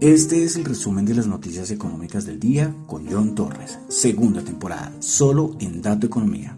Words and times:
Este 0.00 0.44
es 0.44 0.54
el 0.54 0.64
resumen 0.64 1.04
de 1.06 1.14
las 1.14 1.26
noticias 1.26 1.72
económicas 1.72 2.24
del 2.24 2.38
día 2.38 2.72
con 2.86 3.10
John 3.10 3.34
Torres, 3.34 3.80
segunda 3.88 4.44
temporada, 4.44 4.92
solo 5.00 5.56
en 5.58 5.82
Dato 5.82 6.06
Economía. 6.06 6.56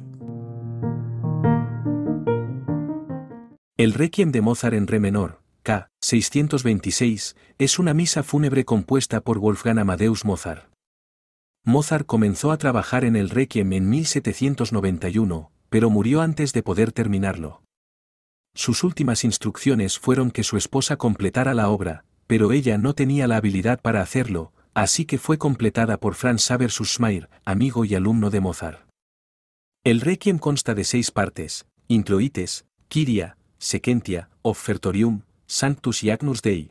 El 3.78 3.94
Requiem 3.94 4.30
de 4.30 4.42
Mozart 4.42 4.74
en 4.74 4.86
Re 4.86 5.00
menor, 5.00 5.40
K. 5.62 5.88
626, 6.02 7.34
es 7.56 7.78
una 7.78 7.94
misa 7.94 8.22
fúnebre 8.22 8.66
compuesta 8.66 9.22
por 9.22 9.38
Wolfgang 9.38 9.78
Amadeus 9.78 10.26
Mozart. 10.26 10.70
Mozart 11.64 12.04
comenzó 12.04 12.52
a 12.52 12.58
trabajar 12.58 13.06
en 13.06 13.16
el 13.16 13.30
Requiem 13.30 13.72
en 13.72 13.88
1791, 13.88 15.50
pero 15.70 15.88
murió 15.88 16.20
antes 16.20 16.52
de 16.52 16.62
poder 16.62 16.92
terminarlo. 16.92 17.62
Sus 18.54 18.84
últimas 18.84 19.24
instrucciones 19.24 19.98
fueron 19.98 20.30
que 20.30 20.44
su 20.44 20.56
esposa 20.56 20.96
completara 20.96 21.54
la 21.54 21.68
obra, 21.68 22.04
pero 22.26 22.52
ella 22.52 22.78
no 22.78 22.94
tenía 22.94 23.26
la 23.26 23.36
habilidad 23.36 23.80
para 23.80 24.02
hacerlo, 24.02 24.52
así 24.74 25.04
que 25.04 25.18
fue 25.18 25.38
completada 25.38 25.98
por 25.98 26.14
Franz 26.14 26.44
Xaver 26.46 26.70
Sussmayer, 26.70 27.28
amigo 27.44 27.84
y 27.84 27.94
alumno 27.94 28.30
de 28.30 28.40
Mozart. 28.40 28.88
El 29.84 30.00
Requiem 30.00 30.38
consta 30.38 30.74
de 30.74 30.84
seis 30.84 31.10
partes, 31.10 31.66
Incloites, 31.88 32.66
Kyria, 32.88 33.36
Sequentia, 33.58 34.28
Offertorium, 34.42 35.22
Sanctus 35.46 36.04
y 36.04 36.10
Agnus 36.10 36.42
Dei. 36.42 36.70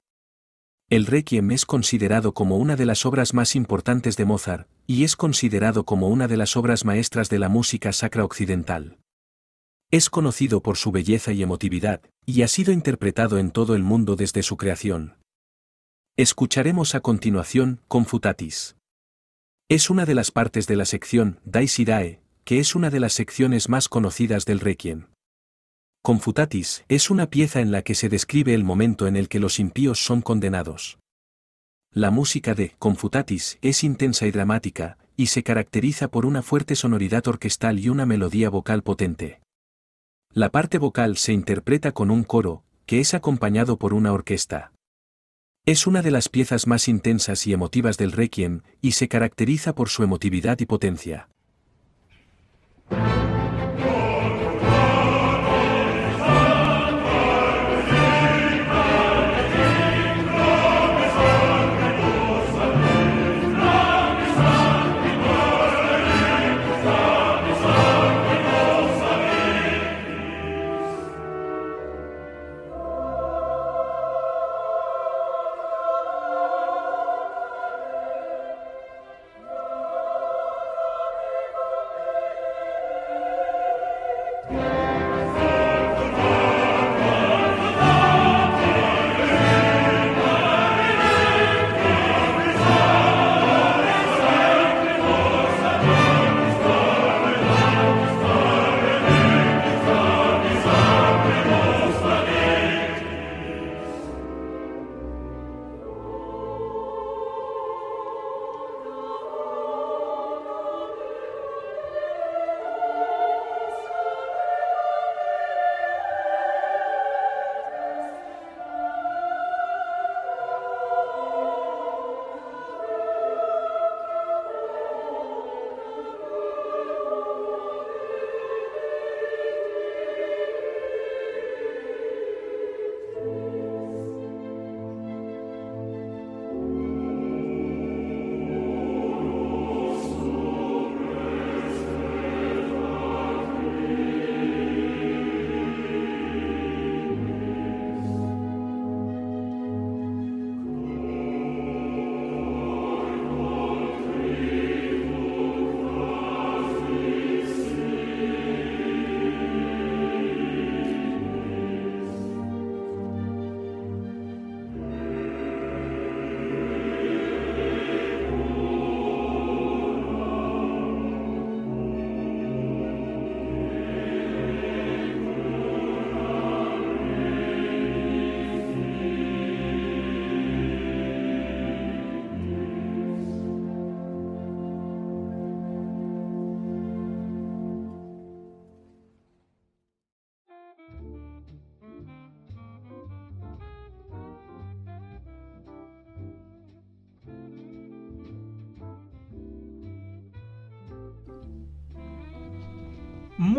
El 0.89 1.05
Requiem 1.05 1.51
es 1.51 1.65
considerado 1.65 2.33
como 2.33 2.57
una 2.57 2.75
de 2.75 2.85
las 2.85 3.05
obras 3.05 3.33
más 3.33 3.55
importantes 3.55 4.15
de 4.15 4.25
Mozart, 4.25 4.67
y 4.87 5.03
es 5.03 5.15
considerado 5.15 5.85
como 5.85 6.07
una 6.07 6.27
de 6.27 6.37
las 6.37 6.55
obras 6.57 6.85
maestras 6.85 7.29
de 7.29 7.39
la 7.39 7.49
música 7.49 7.93
sacra 7.93 8.23
occidental. 8.23 8.97
Es 9.91 10.11
conocido 10.11 10.61
por 10.61 10.77
su 10.77 10.91
belleza 10.91 11.31
y 11.33 11.41
emotividad, 11.41 12.01
y 12.23 12.43
ha 12.43 12.47
sido 12.47 12.71
interpretado 12.71 13.39
en 13.39 13.49
todo 13.49 13.73
el 13.73 13.81
mundo 13.81 14.15
desde 14.15 14.43
su 14.43 14.55
creación. 14.55 15.15
Escucharemos 16.15 16.93
a 16.93 16.99
continuación 16.99 17.81
Confutatis. 17.87 18.75
Es 19.67 19.89
una 19.89 20.05
de 20.05 20.13
las 20.13 20.29
partes 20.29 20.67
de 20.67 20.75
la 20.75 20.85
sección 20.85 21.39
Daisirae, 21.43 22.21
que 22.43 22.59
es 22.59 22.75
una 22.75 22.91
de 22.91 22.99
las 22.99 23.13
secciones 23.13 23.67
más 23.67 23.89
conocidas 23.89 24.45
del 24.45 24.59
Requiem. 24.59 25.07
Confutatis 26.03 26.85
es 26.87 27.09
una 27.09 27.31
pieza 27.31 27.59
en 27.59 27.71
la 27.71 27.81
que 27.81 27.95
se 27.95 28.09
describe 28.09 28.53
el 28.53 28.63
momento 28.63 29.07
en 29.07 29.15
el 29.15 29.27
que 29.27 29.39
los 29.39 29.59
impíos 29.59 30.05
son 30.05 30.21
condenados. 30.21 30.99
La 31.91 32.11
música 32.11 32.53
de 32.53 32.75
Confutatis 32.77 33.57
es 33.63 33.83
intensa 33.83 34.27
y 34.27 34.31
dramática, 34.31 34.99
y 35.17 35.27
se 35.27 35.41
caracteriza 35.41 36.09
por 36.09 36.27
una 36.27 36.43
fuerte 36.43 36.75
sonoridad 36.75 37.27
orquestal 37.27 37.79
y 37.79 37.89
una 37.89 38.05
melodía 38.05 38.51
vocal 38.51 38.83
potente. 38.83 39.41
La 40.33 40.49
parte 40.49 40.77
vocal 40.77 41.17
se 41.17 41.33
interpreta 41.33 41.91
con 41.91 42.11
un 42.11 42.23
coro, 42.23 42.63
que 42.85 42.99
es 42.99 43.15
acompañado 43.15 43.77
por 43.77 43.95
una 43.95 44.13
orquesta. 44.13 44.71
Es 45.65 45.87
una 45.87 46.03
de 46.03 46.11
las 46.11 46.29
piezas 46.29 46.67
más 46.67 46.87
intensas 46.87 47.47
y 47.47 47.53
emotivas 47.53 47.97
del 47.97 48.11
Requiem, 48.11 48.61
y 48.79 48.91
se 48.91 49.07
caracteriza 49.07 49.73
por 49.73 49.89
su 49.89 50.03
emotividad 50.03 50.59
y 50.59 50.67
potencia. 50.67 51.29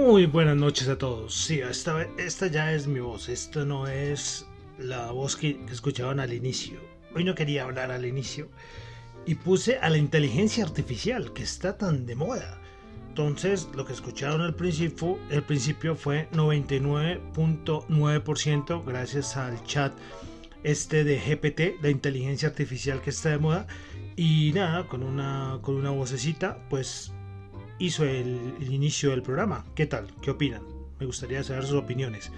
Muy 0.06 0.24
buenas 0.24 0.56
noches 0.56 0.88
a 0.88 0.96
todos. 0.96 1.34
Sí, 1.34 1.60
esta, 1.60 2.08
esta 2.16 2.46
ya 2.46 2.72
es 2.72 2.86
mi 2.86 3.00
voz. 3.00 3.28
Esta 3.28 3.66
no 3.66 3.86
es 3.86 4.46
la 4.78 5.10
voz 5.10 5.36
que, 5.36 5.60
escuchaban 5.70 6.20
al 6.20 6.32
inicio. 6.32 6.80
Hoy 7.14 7.22
no 7.22 7.34
quería 7.34 7.64
hablar 7.64 7.90
al 7.90 8.06
inicio. 8.06 8.48
Y 9.26 9.34
puse 9.34 9.78
a 9.78 9.90
la 9.90 9.98
inteligencia 9.98 10.64
artificial, 10.64 11.34
que 11.34 11.42
está 11.42 11.76
tan 11.76 12.06
de 12.06 12.14
moda. 12.14 12.58
Entonces, 13.08 13.68
lo 13.74 13.84
que 13.84 13.92
escucharon 13.92 14.40
al 14.40 14.54
principio, 14.54 15.18
el 15.28 15.42
principio 15.42 15.94
fue 15.94 16.30
99.9% 16.32 18.82
gracias 18.86 19.36
al 19.36 19.62
chat 19.64 19.92
este 20.62 21.04
de 21.04 21.18
GPT, 21.18 21.82
la 21.82 21.90
inteligencia 21.90 22.48
artificial 22.48 23.02
que 23.02 23.10
está 23.10 23.28
de 23.28 23.38
moda. 23.38 23.66
Y 24.16 24.52
nada, 24.54 24.86
con 24.86 25.02
una, 25.02 25.58
con 25.60 25.74
una 25.74 25.90
vocecita, 25.90 26.56
pues 26.70 27.12
hizo 27.80 28.04
el, 28.04 28.54
inicio 28.60 29.10
del 29.10 29.22
programa. 29.22 29.64
¿Qué 29.74 29.86
tal? 29.86 30.06
¿Qué 30.22 30.30
opinan? 30.30 30.62
Me 31.00 31.06
gustaría 31.06 31.42
saber 31.42 31.64
sus 31.64 31.76
opiniones. 31.76 32.30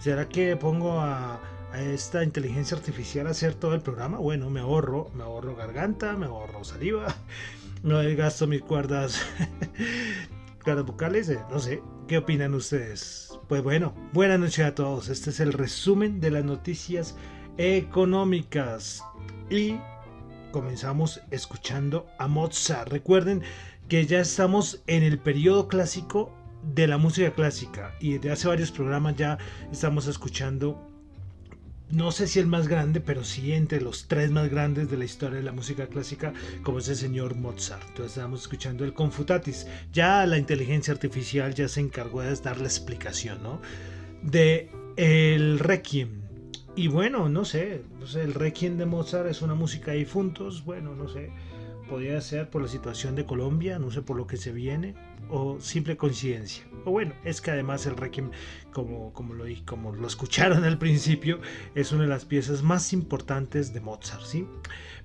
¿Será 0.00 0.28
que 0.28 0.56
pongo 0.56 1.00
a, 1.00 1.40
esta 1.74 2.24
inteligencia 2.24 2.76
artificial 2.76 3.26
a 3.26 3.30
hacer 3.30 3.54
todo 3.54 3.74
el 3.74 3.82
programa? 3.82 4.18
Bueno, 4.18 4.48
me 4.48 4.60
ahorro, 4.60 5.10
me 5.14 5.22
ahorro 5.22 5.54
garganta, 5.54 6.16
me 6.16 6.26
ahorro 6.26 6.64
saliva, 6.64 7.14
no 7.82 7.98
gasto 8.16 8.46
mis 8.46 8.62
cuerdas, 8.62 9.20
cuerdas 10.64 10.86
vocales, 10.86 11.28
eh, 11.28 11.38
no 11.50 11.60
sé. 11.60 11.82
¿Qué 12.08 12.16
opinan 12.16 12.54
ustedes? 12.54 13.38
Pues 13.48 13.62
bueno, 13.62 13.94
buenas 14.14 14.40
noches 14.40 14.64
a 14.64 14.74
todos. 14.74 15.10
Este 15.10 15.28
es 15.28 15.40
el 15.40 15.52
resumen 15.52 16.20
de 16.20 16.30
las 16.30 16.44
noticias 16.44 17.14
económicas. 17.58 19.04
Y 19.50 19.76
comenzamos 20.50 21.20
escuchando 21.30 22.06
a 22.18 22.28
Mozart. 22.28 22.88
Recuerden 22.90 23.42
que 23.88 24.06
ya 24.06 24.20
estamos 24.20 24.82
en 24.86 25.02
el 25.02 25.18
periodo 25.18 25.68
clásico 25.68 26.34
de 26.62 26.86
la 26.86 26.98
música 26.98 27.32
clásica 27.32 27.94
y 28.00 28.14
desde 28.14 28.30
hace 28.30 28.48
varios 28.48 28.70
programas 28.70 29.16
ya 29.16 29.38
estamos 29.72 30.06
escuchando 30.06 30.88
no 31.90 32.12
sé 32.12 32.26
si 32.26 32.38
el 32.38 32.46
más 32.46 32.68
grande, 32.68 33.00
pero 33.00 33.24
sí 33.24 33.52
entre 33.52 33.80
los 33.80 34.08
tres 34.08 34.30
más 34.30 34.50
grandes 34.50 34.90
de 34.90 34.98
la 34.98 35.06
historia 35.06 35.38
de 35.38 35.42
la 35.42 35.52
música 35.52 35.86
clásica, 35.86 36.34
como 36.62 36.80
es 36.80 36.88
el 36.88 36.96
señor 36.96 37.34
Mozart. 37.34 37.82
Entonces 37.88 38.16
estamos 38.18 38.42
escuchando 38.42 38.84
el 38.84 38.92
Confutatis. 38.92 39.66
Ya 39.90 40.26
la 40.26 40.36
inteligencia 40.36 40.92
artificial 40.92 41.54
ya 41.54 41.66
se 41.66 41.80
encargó 41.80 42.20
de 42.20 42.34
dar 42.36 42.58
la 42.58 42.66
explicación, 42.66 43.42
¿no? 43.42 43.62
De 44.22 44.70
el 44.96 45.58
Requiem. 45.58 46.20
Y 46.76 46.88
bueno, 46.88 47.28
no 47.28 47.44
sé, 47.44 47.82
el 48.14 48.34
Requiem 48.34 48.76
de 48.76 48.84
Mozart 48.84 49.28
es 49.28 49.40
una 49.40 49.54
música 49.54 49.92
de 49.92 49.98
difuntos, 49.98 50.64
bueno, 50.64 50.94
no 50.94 51.08
sé, 51.08 51.30
podría 51.88 52.20
ser 52.20 52.50
por 52.50 52.62
la 52.62 52.68
situación 52.68 53.16
de 53.16 53.24
Colombia, 53.24 53.78
no 53.78 53.90
sé 53.90 54.02
por 54.02 54.16
lo 54.16 54.26
que 54.26 54.36
se 54.36 54.52
viene, 54.52 54.94
o 55.30 55.58
simple 55.60 55.96
coincidencia. 55.96 56.64
O 56.84 56.90
bueno, 56.90 57.14
es 57.24 57.40
que 57.40 57.50
además 57.50 57.86
el 57.86 57.96
Requiem, 57.96 58.30
como, 58.72 59.12
lo, 59.34 59.44
como 59.64 59.92
lo 59.92 60.06
escucharon 60.06 60.64
al 60.64 60.78
principio, 60.78 61.40
es 61.74 61.90
una 61.90 62.02
de 62.02 62.08
las 62.08 62.24
piezas 62.24 62.62
más 62.62 62.92
importantes 62.92 63.72
de 63.72 63.80
Mozart, 63.80 64.22
¿sí? 64.22 64.46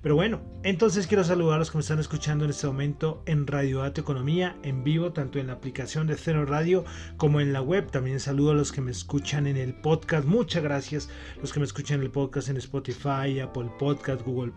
Pero 0.04 0.16
bueno, 0.16 0.42
entonces 0.64 1.06
quiero 1.06 1.24
saludar 1.24 1.54
a 1.54 1.58
los 1.60 1.70
que 1.70 1.78
me 1.78 1.80
están 1.80 1.98
escuchando 1.98 2.44
en 2.44 2.50
este 2.50 2.66
momento 2.66 3.22
en 3.24 3.46
Radio 3.46 3.78
Dato 3.78 4.02
Economía, 4.02 4.54
en 4.62 4.84
vivo, 4.84 5.14
tanto 5.14 5.38
en 5.38 5.46
la 5.46 5.54
aplicación 5.54 6.06
de 6.06 6.18
Cero 6.18 6.44
Radio 6.44 6.84
como 7.16 7.40
en 7.40 7.54
la 7.54 7.62
web. 7.62 7.90
También 7.90 8.20
saludo 8.20 8.50
a 8.50 8.54
los 8.54 8.70
que 8.70 8.82
me 8.82 8.90
escuchan 8.90 9.46
en 9.46 9.56
el 9.56 9.72
podcast. 9.72 10.26
Muchas 10.26 10.62
gracias. 10.62 11.08
Los 11.40 11.54
que 11.54 11.60
me 11.60 11.64
escuchan 11.64 12.00
en 12.00 12.02
el 12.04 12.10
podcast 12.10 12.50
en 12.50 12.58
Spotify, 12.58 13.40
Apple 13.40 13.70
Podcast, 13.78 14.20
Google 14.26 14.52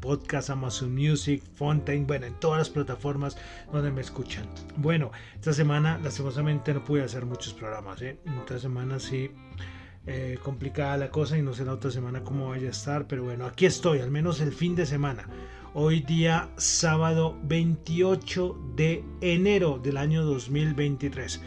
Podcast, 0.00 0.50
Amazon 0.50 0.94
Music, 0.94 1.42
Fontaine, 1.56 2.06
bueno, 2.06 2.26
en 2.26 2.38
todas 2.38 2.58
las 2.58 2.70
plataformas 2.70 3.36
donde 3.72 3.90
me 3.90 4.02
escuchan. 4.02 4.46
Bueno, 4.76 5.10
esta 5.34 5.52
semana 5.52 5.98
lastimosamente 5.98 6.72
no 6.72 6.84
pude 6.84 7.02
hacer 7.02 7.26
muchos 7.26 7.54
programas. 7.54 8.00
¿eh? 8.02 8.20
Esta 8.44 8.60
semana 8.60 9.00
sí 9.00 9.32
eh, 10.06 10.38
complicada 10.42 10.96
la 10.96 11.10
cosa 11.10 11.38
y 11.38 11.42
no 11.42 11.54
sé 11.54 11.64
la 11.64 11.74
otra 11.74 11.90
semana 11.90 12.24
cómo 12.24 12.48
vaya 12.48 12.66
a 12.66 12.72
estar, 12.72 13.06
pero 13.06 13.22
bueno, 13.22 13.46
aquí 13.46 13.66
estoy, 13.66 14.00
al 14.00 14.10
menos 14.10 14.40
el 14.40 14.52
fin 14.52 14.74
de 14.74 14.84
semana. 14.84 15.28
Hoy 15.74 16.00
día 16.00 16.48
sábado 16.56 17.38
28 17.44 18.72
de 18.74 19.04
enero 19.20 19.78
del 19.82 19.96
año 19.96 20.24
2023. 20.24 21.40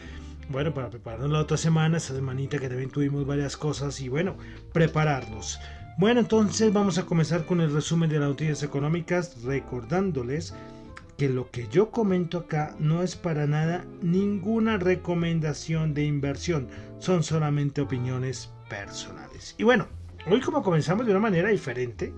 Bueno, 0.50 0.74
para 0.74 0.90
prepararnos 0.90 1.31
la 1.31 1.40
otra 1.40 1.57
semana, 1.57 1.98
esta 1.98 2.16
semanita 2.16 2.57
que 2.57 2.69
también 2.69 2.92
tuvimos 2.92 3.25
varias 3.25 3.57
cosas 3.57 4.00
y 4.00 4.10
bueno, 4.10 4.38
prepararnos. 4.72 5.60
Bueno, 5.98 6.22
entonces 6.22 6.72
vamos 6.72 6.98
a 6.98 7.06
comenzar 7.06 7.46
con 7.46 7.62
el 7.62 7.74
resumen 7.74 8.10
de 8.10 8.19
las 8.19 8.30
noticias 8.30 8.63
económicas, 8.63 9.42
recordándoles 9.44 10.54
que 11.18 11.30
lo 11.30 11.50
que 11.50 11.68
yo 11.70 11.92
comento 11.92 12.40
acá 12.40 12.76
no 12.80 13.02
es 13.02 13.16
para 13.16 13.48
nada 13.48 13.86
ninguna 14.02 14.78
recomendación 14.78 15.94
de 15.94 16.04
inversión, 16.04 16.68
son 17.00 17.24
solamente 17.24 17.82
opiniones 17.82 18.52
personales. 18.70 19.56
Y 19.58 19.64
bueno, 19.64 19.88
hoy 20.30 20.42
como 20.42 20.62
comenzamos 20.62 21.06
de 21.06 21.12
una 21.12 21.22
manera 21.22 21.50
diferente, 21.50 22.14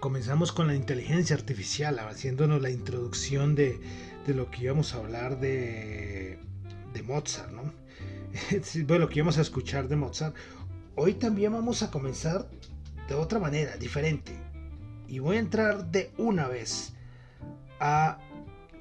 comenzamos 0.00 0.52
con 0.52 0.66
la 0.66 0.74
inteligencia 0.74 1.36
artificial, 1.36 1.98
haciéndonos 2.00 2.60
la 2.60 2.70
introducción 2.70 3.54
de, 3.54 3.78
lo 4.26 4.50
que 4.50 4.64
íbamos 4.64 4.94
a 4.94 4.98
hablar 4.98 5.38
de, 5.40 6.38
de 6.92 7.02
Mozart, 7.02 7.52
¿no? 7.52 7.62
bueno, 8.86 9.04
lo 9.04 9.08
que 9.08 9.20
íbamos 9.20 9.38
a 9.38 9.42
escuchar 9.42 9.88
de 9.88 9.96
Mozart. 9.96 10.34
Hoy 10.96 11.14
también 11.14 11.52
vamos 11.52 11.82
a 11.82 11.90
comenzar 11.90 12.50
de 13.08 13.14
otra 13.14 13.38
manera, 13.38 13.76
diferente. 13.76 14.36
Y 15.06 15.20
voy 15.20 15.36
a 15.36 15.40
entrar 15.40 15.90
de 15.90 16.10
una 16.18 16.48
vez 16.48 16.92
a 17.80 18.18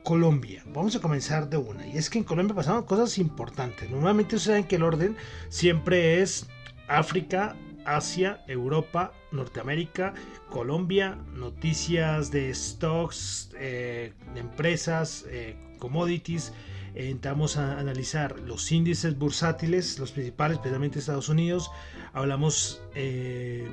Colombia. 0.04 0.64
Vamos 0.74 0.96
a 0.96 1.02
comenzar 1.02 1.50
de 1.50 1.58
una. 1.58 1.86
Y 1.86 1.98
es 1.98 2.10
que 2.10 2.18
en 2.18 2.24
Colombia 2.24 2.56
pasaron 2.56 2.84
cosas 2.84 3.18
importantes. 3.18 3.90
Normalmente 3.90 4.36
ustedes 4.38 4.56
saben 4.56 4.64
que 4.64 4.78
el 4.78 4.84
orden 4.84 5.18
siempre 5.50 6.22
es 6.22 6.48
África, 6.88 7.56
Asia, 7.86 8.44
Europa, 8.48 9.12
Norteamérica, 9.32 10.14
Colombia, 10.50 11.18
noticias 11.34 12.32
de 12.32 12.54
stocks, 12.54 13.52
eh, 13.58 14.14
de 14.34 14.40
empresas, 14.40 15.26
eh, 15.30 15.58
commodities. 15.80 16.54
entramos 16.96 17.58
a 17.58 17.78
analizar 17.78 18.40
los 18.40 18.72
índices 18.72 19.18
bursátiles, 19.20 20.00
los 20.00 20.12
principales, 20.12 20.58
especialmente 20.58 21.00
Estados 21.00 21.30
Unidos. 21.30 21.70
Hablamos 22.14 22.82
eh, 22.96 23.70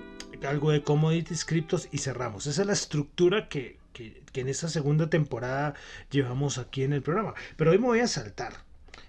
algo 0.47 0.71
de 0.73 0.83
commodities, 0.83 1.45
criptos 1.45 1.89
y 1.91 1.99
cerramos. 1.99 2.47
Esa 2.47 2.63
es 2.63 2.67
la 2.67 2.75
estructura 2.75 3.49
que, 3.49 3.79
que, 3.95 4.23
en 4.35 4.49
esta 4.49 4.69
segunda 4.69 5.09
temporada 5.09 5.75
llevamos 6.11 6.59
aquí 6.59 6.83
en 6.83 6.93
el 6.93 7.03
programa. 7.03 7.35
Pero 7.57 7.71
hoy 7.71 7.79
me 7.79 7.87
voy 7.87 8.01
a 8.01 8.07
saltar 8.07 8.53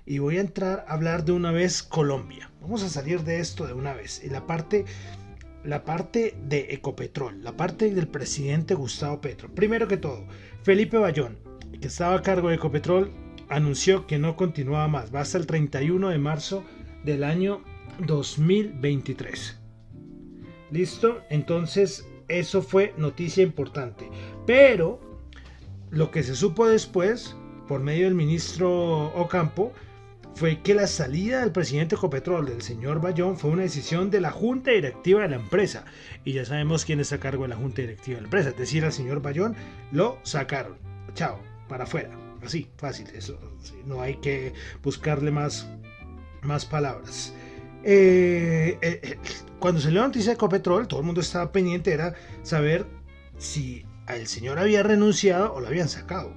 y 0.06 0.20
voy 0.20 0.38
a 0.38 0.42
entrar 0.42 0.86
a 0.88 0.94
hablar 0.94 1.26
de 1.26 1.34
una 1.34 1.52
vez 1.52 1.84
Colombia. 1.84 2.52
Vamos 2.62 2.84
a 2.84 2.90
salir 2.90 3.24
de 3.24 3.40
esto 3.40 3.68
de 3.68 3.74
una 3.74 3.94
vez. 3.94 4.24
Y 4.24 4.30
la 4.30 4.46
parte, 4.46 4.86
la 5.64 5.84
parte 5.84 6.38
de 6.44 6.68
Ecopetrol, 6.74 7.44
la 7.44 7.58
parte 7.58 7.94
del 7.94 8.08
presidente 8.08 8.76
Gustavo 8.76 9.20
Petro. 9.20 9.54
Primero 9.54 9.88
que 9.88 9.98
todo, 9.98 10.26
Felipe 10.64 10.98
Bayón, 10.98 11.38
que 11.82 11.88
estaba 11.88 12.16
a 12.16 12.22
cargo 12.22 12.50
de 12.50 12.56
Ecopetrol, 12.56 13.12
anunció 13.50 14.08
que 14.08 14.20
no 14.20 14.36
continuaba 14.36 14.88
más. 14.88 15.14
Va 15.14 15.22
hasta 15.22 15.38
el 15.38 15.48
31 15.48 16.10
de 16.10 16.18
marzo 16.20 16.64
del 17.04 17.24
año 17.24 17.64
2023. 18.06 19.60
¿Listo? 20.72 21.22
Entonces 21.30 22.06
eso 22.28 22.62
fue 22.62 22.94
noticia 22.98 23.44
importante. 23.44 24.10
Pero 24.46 25.00
lo 25.90 26.12
que 26.12 26.24
se 26.24 26.36
supo 26.36 26.68
después, 26.68 27.36
por 27.68 27.82
medio 27.82 28.06
del 28.06 28.16
ministro 28.16 29.08
Ocampo, 29.16 29.74
fue 30.36 30.62
que 30.62 30.74
la 30.74 30.88
salida 30.88 31.40
del 31.40 31.54
presidente 31.54 31.96
Copetrol, 31.96 32.46
del 32.46 32.62
señor 32.62 33.00
Bayón, 33.00 33.38
fue 33.38 33.52
una 33.52 33.64
decisión 33.64 34.12
de 34.12 34.20
la 34.20 34.32
junta 34.32 34.72
directiva 34.72 35.22
de 35.22 35.30
la 35.30 35.38
empresa. 35.38 35.86
Y 36.26 36.34
ya 36.34 36.44
sabemos 36.44 36.84
quién 36.84 37.00
está 37.00 37.16
a 37.16 37.20
cargo 37.20 37.44
de 37.44 37.50
la 37.50 37.56
junta 37.56 37.82
directiva 37.82 38.16
de 38.18 38.22
la 38.22 38.28
empresa. 38.28 38.50
Es 38.50 38.58
decir, 38.58 38.84
al 38.84 38.92
señor 38.92 39.22
Bayón 39.22 39.56
lo 39.94 40.20
sacaron. 40.24 40.78
Chao, 41.14 41.40
para 41.70 41.86
afuera. 41.86 42.12
Así, 42.44 42.68
fácil. 42.76 43.08
Eso, 43.16 43.40
no 43.86 44.02
hay 44.02 44.16
que 44.16 44.54
buscarle 44.84 45.32
más, 45.32 45.70
más 46.42 46.66
palabras. 46.66 47.34
Eh, 47.84 48.78
eh, 48.82 49.00
eh, 49.04 49.18
cuando 49.60 49.80
salió 49.80 50.02
la 50.02 50.08
noticia 50.08 50.32
de 50.32 50.36
Ecopetrol, 50.36 50.88
todo 50.88 51.00
el 51.00 51.06
mundo 51.06 51.22
estaba 51.22 51.52
pendiente, 51.52 51.94
era 51.94 52.14
saber 52.44 52.86
si 53.38 53.86
el 54.08 54.28
señor 54.28 54.60
había 54.60 54.84
renunciado 54.84 55.54
o 55.54 55.62
lo 55.62 55.68
habían 55.68 55.90
sacado. 55.90 56.34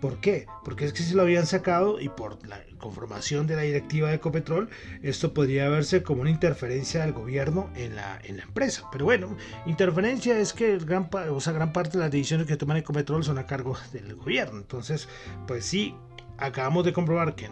¿Por 0.00 0.18
qué? 0.20 0.46
Porque 0.64 0.86
es 0.86 0.94
que 0.94 1.02
si 1.02 1.14
lo 1.14 1.22
habían 1.22 1.46
sacado 1.46 2.00
y 2.00 2.08
por 2.08 2.46
la 2.48 2.64
conformación 2.78 3.46
de 3.46 3.56
la 3.56 3.62
directiva 3.62 4.08
de 4.08 4.14
Ecopetrol, 4.14 4.70
esto 5.02 5.34
podría 5.34 5.68
verse 5.68 6.02
como 6.02 6.22
una 6.22 6.30
interferencia 6.30 7.02
del 7.02 7.12
gobierno 7.12 7.70
en 7.76 7.96
la, 7.96 8.18
empresa. 8.24 8.84
Pero 8.90 9.04
bueno, 9.04 9.36
interferencia 9.66 10.38
es 10.38 10.54
que 10.54 10.78
gran, 10.78 11.10
o 11.30 11.40
sea, 11.40 11.52
gran 11.52 11.74
parte 11.74 11.98
de 11.98 12.04
las 12.04 12.10
decisiones 12.10 12.46
que 12.46 12.56
toman 12.56 12.78
Ecopetrol 12.78 13.22
son 13.24 13.36
a 13.36 13.46
cargo 13.46 13.76
del 13.92 14.14
gobierno. 14.14 14.58
Entonces, 14.58 15.06
pues 15.46 15.66
sí, 15.66 15.94
acabamos 16.38 16.86
de 16.86 16.94
comprobar 16.94 17.34
que, 17.34 17.50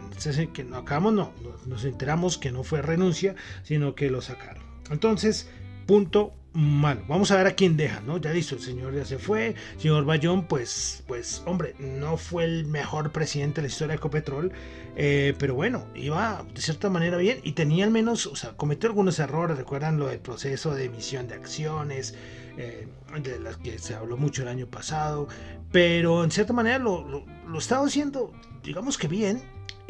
que 0.51 0.63
no 0.63 0.77
acabamos, 0.77 1.13
no, 1.13 1.33
nos 1.67 1.85
enteramos 1.85 2.39
que 2.39 2.51
no 2.51 2.63
fue 2.63 2.81
renuncia, 2.81 3.35
sino 3.61 3.93
que 3.93 4.09
lo 4.09 4.21
sacaron. 4.21 4.63
Entonces, 4.89 5.47
punto 5.89 6.35
malo. 6.53 7.01
Vamos 7.07 7.31
a 7.31 7.37
ver 7.37 7.47
a 7.47 7.55
quién 7.55 7.75
deja, 7.75 7.99
¿no? 8.01 8.19
Ya 8.19 8.31
listo, 8.31 8.53
el 8.53 8.61
señor 8.61 8.93
ya 8.93 9.05
se 9.05 9.17
fue. 9.17 9.55
Señor 9.77 10.05
Bayón, 10.05 10.45
pues, 10.45 11.03
pues, 11.07 11.41
hombre, 11.47 11.73
no 11.79 12.15
fue 12.15 12.43
el 12.43 12.67
mejor 12.67 13.11
presidente 13.11 13.55
de 13.55 13.63
la 13.63 13.71
historia 13.71 13.93
de 13.93 13.95
Ecopetrol, 13.95 14.51
eh, 14.95 15.33
pero 15.39 15.55
bueno, 15.55 15.87
iba 15.95 16.45
de 16.53 16.61
cierta 16.61 16.91
manera 16.91 17.17
bien 17.17 17.39
y 17.43 17.53
tenía 17.53 17.85
al 17.85 17.91
menos, 17.91 18.27
o 18.27 18.35
sea, 18.35 18.51
cometió 18.51 18.87
algunos 18.87 19.17
errores. 19.17 19.57
Recuerdan 19.57 19.97
lo 19.97 20.09
del 20.09 20.19
proceso 20.19 20.75
de 20.75 20.85
emisión 20.85 21.27
de 21.27 21.33
acciones, 21.33 22.13
eh, 22.57 22.87
de 23.23 23.39
las 23.39 23.57
que 23.57 23.79
se 23.79 23.95
habló 23.95 24.15
mucho 24.15 24.43
el 24.43 24.49
año 24.49 24.67
pasado, 24.67 25.27
pero 25.71 26.23
en 26.23 26.29
cierta 26.29 26.53
manera 26.53 26.77
lo, 26.77 27.03
lo, 27.03 27.25
lo 27.47 27.57
estaba 27.57 27.87
haciendo 27.87 28.31
digamos 28.63 28.99
que 28.99 29.07
bien. 29.07 29.41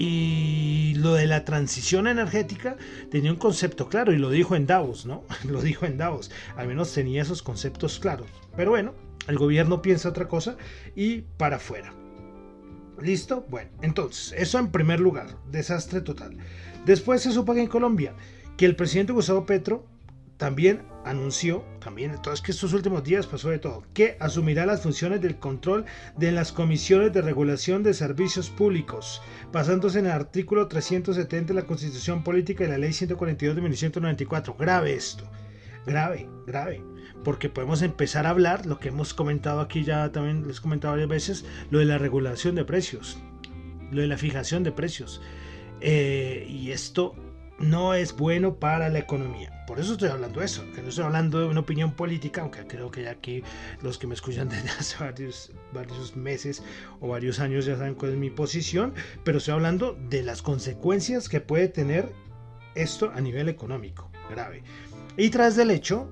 Y 0.01 0.94
lo 0.96 1.15
de 1.15 1.27
la 1.27 1.44
transición 1.44 2.08
energética 2.08 2.77
tenía 3.12 3.34
un 3.34 3.38
concepto 3.38 3.89
claro 3.89 4.13
y 4.13 4.18
lo 4.18 4.29
dijo 4.29 4.56
en 4.56 4.65
Davos, 4.65 5.06
¿no? 5.06 5.25
Lo 5.44 5.62
dijo 5.62 5.86
en 5.86 5.98
Davos. 5.98 6.32
Al 6.56 6.70
menos 6.70 6.94
tenía 6.94 7.22
esos 7.22 7.44
conceptos 7.44 8.00
claros. 8.00 8.29
Pero 8.56 8.72
bueno, 8.72 8.94
el 9.27 9.38
gobierno 9.38 9.82
piensa 9.82 10.08
otra 10.08 10.29
cosa 10.29 10.56
y 10.96 11.24
para 11.36 11.58
afuera. 11.58 11.94
¿Listo? 13.01 13.46
Bueno, 13.50 13.72
entonces, 13.82 14.34
eso 14.38 14.58
en 14.58 14.72
primer 14.72 15.01
lugar, 15.01 15.36
desastre 15.51 16.00
total. 16.00 16.38
Después 16.86 17.22
se 17.22 17.34
supo 17.34 17.53
que 17.53 17.60
en 17.60 17.68
Colombia 17.68 18.13
que 18.56 18.65
el 18.65 18.77
presidente 18.77 19.12
Gustavo 19.12 19.46
Petro 19.46 19.86
también 20.39 20.84
anunció, 21.03 21.65
también, 21.81 22.12
es 22.34 22.41
que 22.41 22.51
estos 22.51 22.72
últimos 22.72 23.03
días 23.03 23.27
pasó 23.27 23.50
de 23.50 23.60
todo, 23.60 23.84
que 23.93 24.15
asumirá 24.22 24.65
las 24.65 24.81
funciones 24.81 25.19
del 25.19 25.38
control 25.38 25.84
de 26.15 26.31
las 26.31 26.53
comisiones 26.53 27.12
de 27.12 27.22
regulación 27.22 27.84
de 27.84 27.93
servicios 27.93 28.50
públicos, 28.50 29.22
basándose 29.51 30.00
en 30.00 30.05
el 30.05 30.13
artículo 30.13 30.69
370 30.69 31.53
de 31.53 31.60
la 31.60 31.67
Constitución 31.67 32.24
Política 32.24 32.63
y 32.63 32.67
la 32.67 32.77
Ley 32.77 32.93
142 32.93 33.53
de 33.53 33.62
1994. 33.62 34.55
Grave 34.58 34.93
esto, 34.93 35.29
grave, 35.86 36.29
grave, 36.48 36.81
porque 37.25 37.50
podemos 37.50 37.81
empezar 37.81 38.25
a 38.25 38.29
hablar, 38.29 38.65
lo 38.65 38.79
que 38.79 38.88
hemos 38.88 39.13
comentado 39.13 39.60
aquí 39.60 39.84
ya 39.84 40.10
también 40.13 40.48
les 40.48 40.60
he 40.60 40.62
comentado 40.62 40.93
varias 40.93 41.10
veces, 41.10 41.46
lo 41.69 41.79
de 41.79 41.86
la 41.86 41.98
regulación 41.98 42.55
de 42.55 42.63
precios, 42.63 43.17
lo 43.91 44.00
de 44.00 44.08
la 44.08 44.17
fijación 44.17 44.63
de 44.63 44.72
precios. 44.72 45.22
Eh, 45.81 46.46
y 46.50 46.72
esto 46.72 47.13
no 47.60 47.94
es 47.94 48.16
bueno 48.16 48.56
para 48.56 48.89
la 48.89 49.00
economía. 49.00 49.63
Por 49.68 49.80
eso 49.80 49.94
estoy 49.94 50.10
hablando 50.10 50.39
de 50.39 50.46
eso, 50.46 50.63
no 50.66 50.89
estoy 50.89 51.06
hablando 51.06 51.39
de 51.39 51.46
una 51.46 51.60
opinión 51.60 51.94
política, 51.94 52.42
aunque 52.42 52.66
creo 52.66 52.89
que 52.89 53.04
ya 53.04 53.12
aquí 53.12 53.44
los 53.82 53.98
que 53.98 54.08
me 54.08 54.16
escuchan 54.16 54.50
desde 54.50 54.70
hace 54.70 55.04
varios, 55.04 55.51
varios 55.74 56.16
meses 56.16 56.63
o 57.00 57.10
varios 57.10 57.39
años 57.39 57.66
ya 57.66 57.78
saben 57.78 57.96
cuál 57.96 58.12
es 58.13 58.18
mi 58.18 58.30
posición, 58.30 58.94
pero 59.24 59.38
estoy 59.38 59.54
hablando 59.54 59.98
de 60.10 60.24
las 60.24 60.42
consecuencias 60.42 61.30
que 61.30 61.42
puede 61.42 61.68
tener 61.68 62.12
esto 62.75 63.12
a 63.13 63.22
nivel 63.22 63.50
económico, 63.50 64.10
grave. 64.30 64.63
Y 65.18 65.30
tras 65.30 65.56
del 65.56 65.72
hecho, 65.72 66.10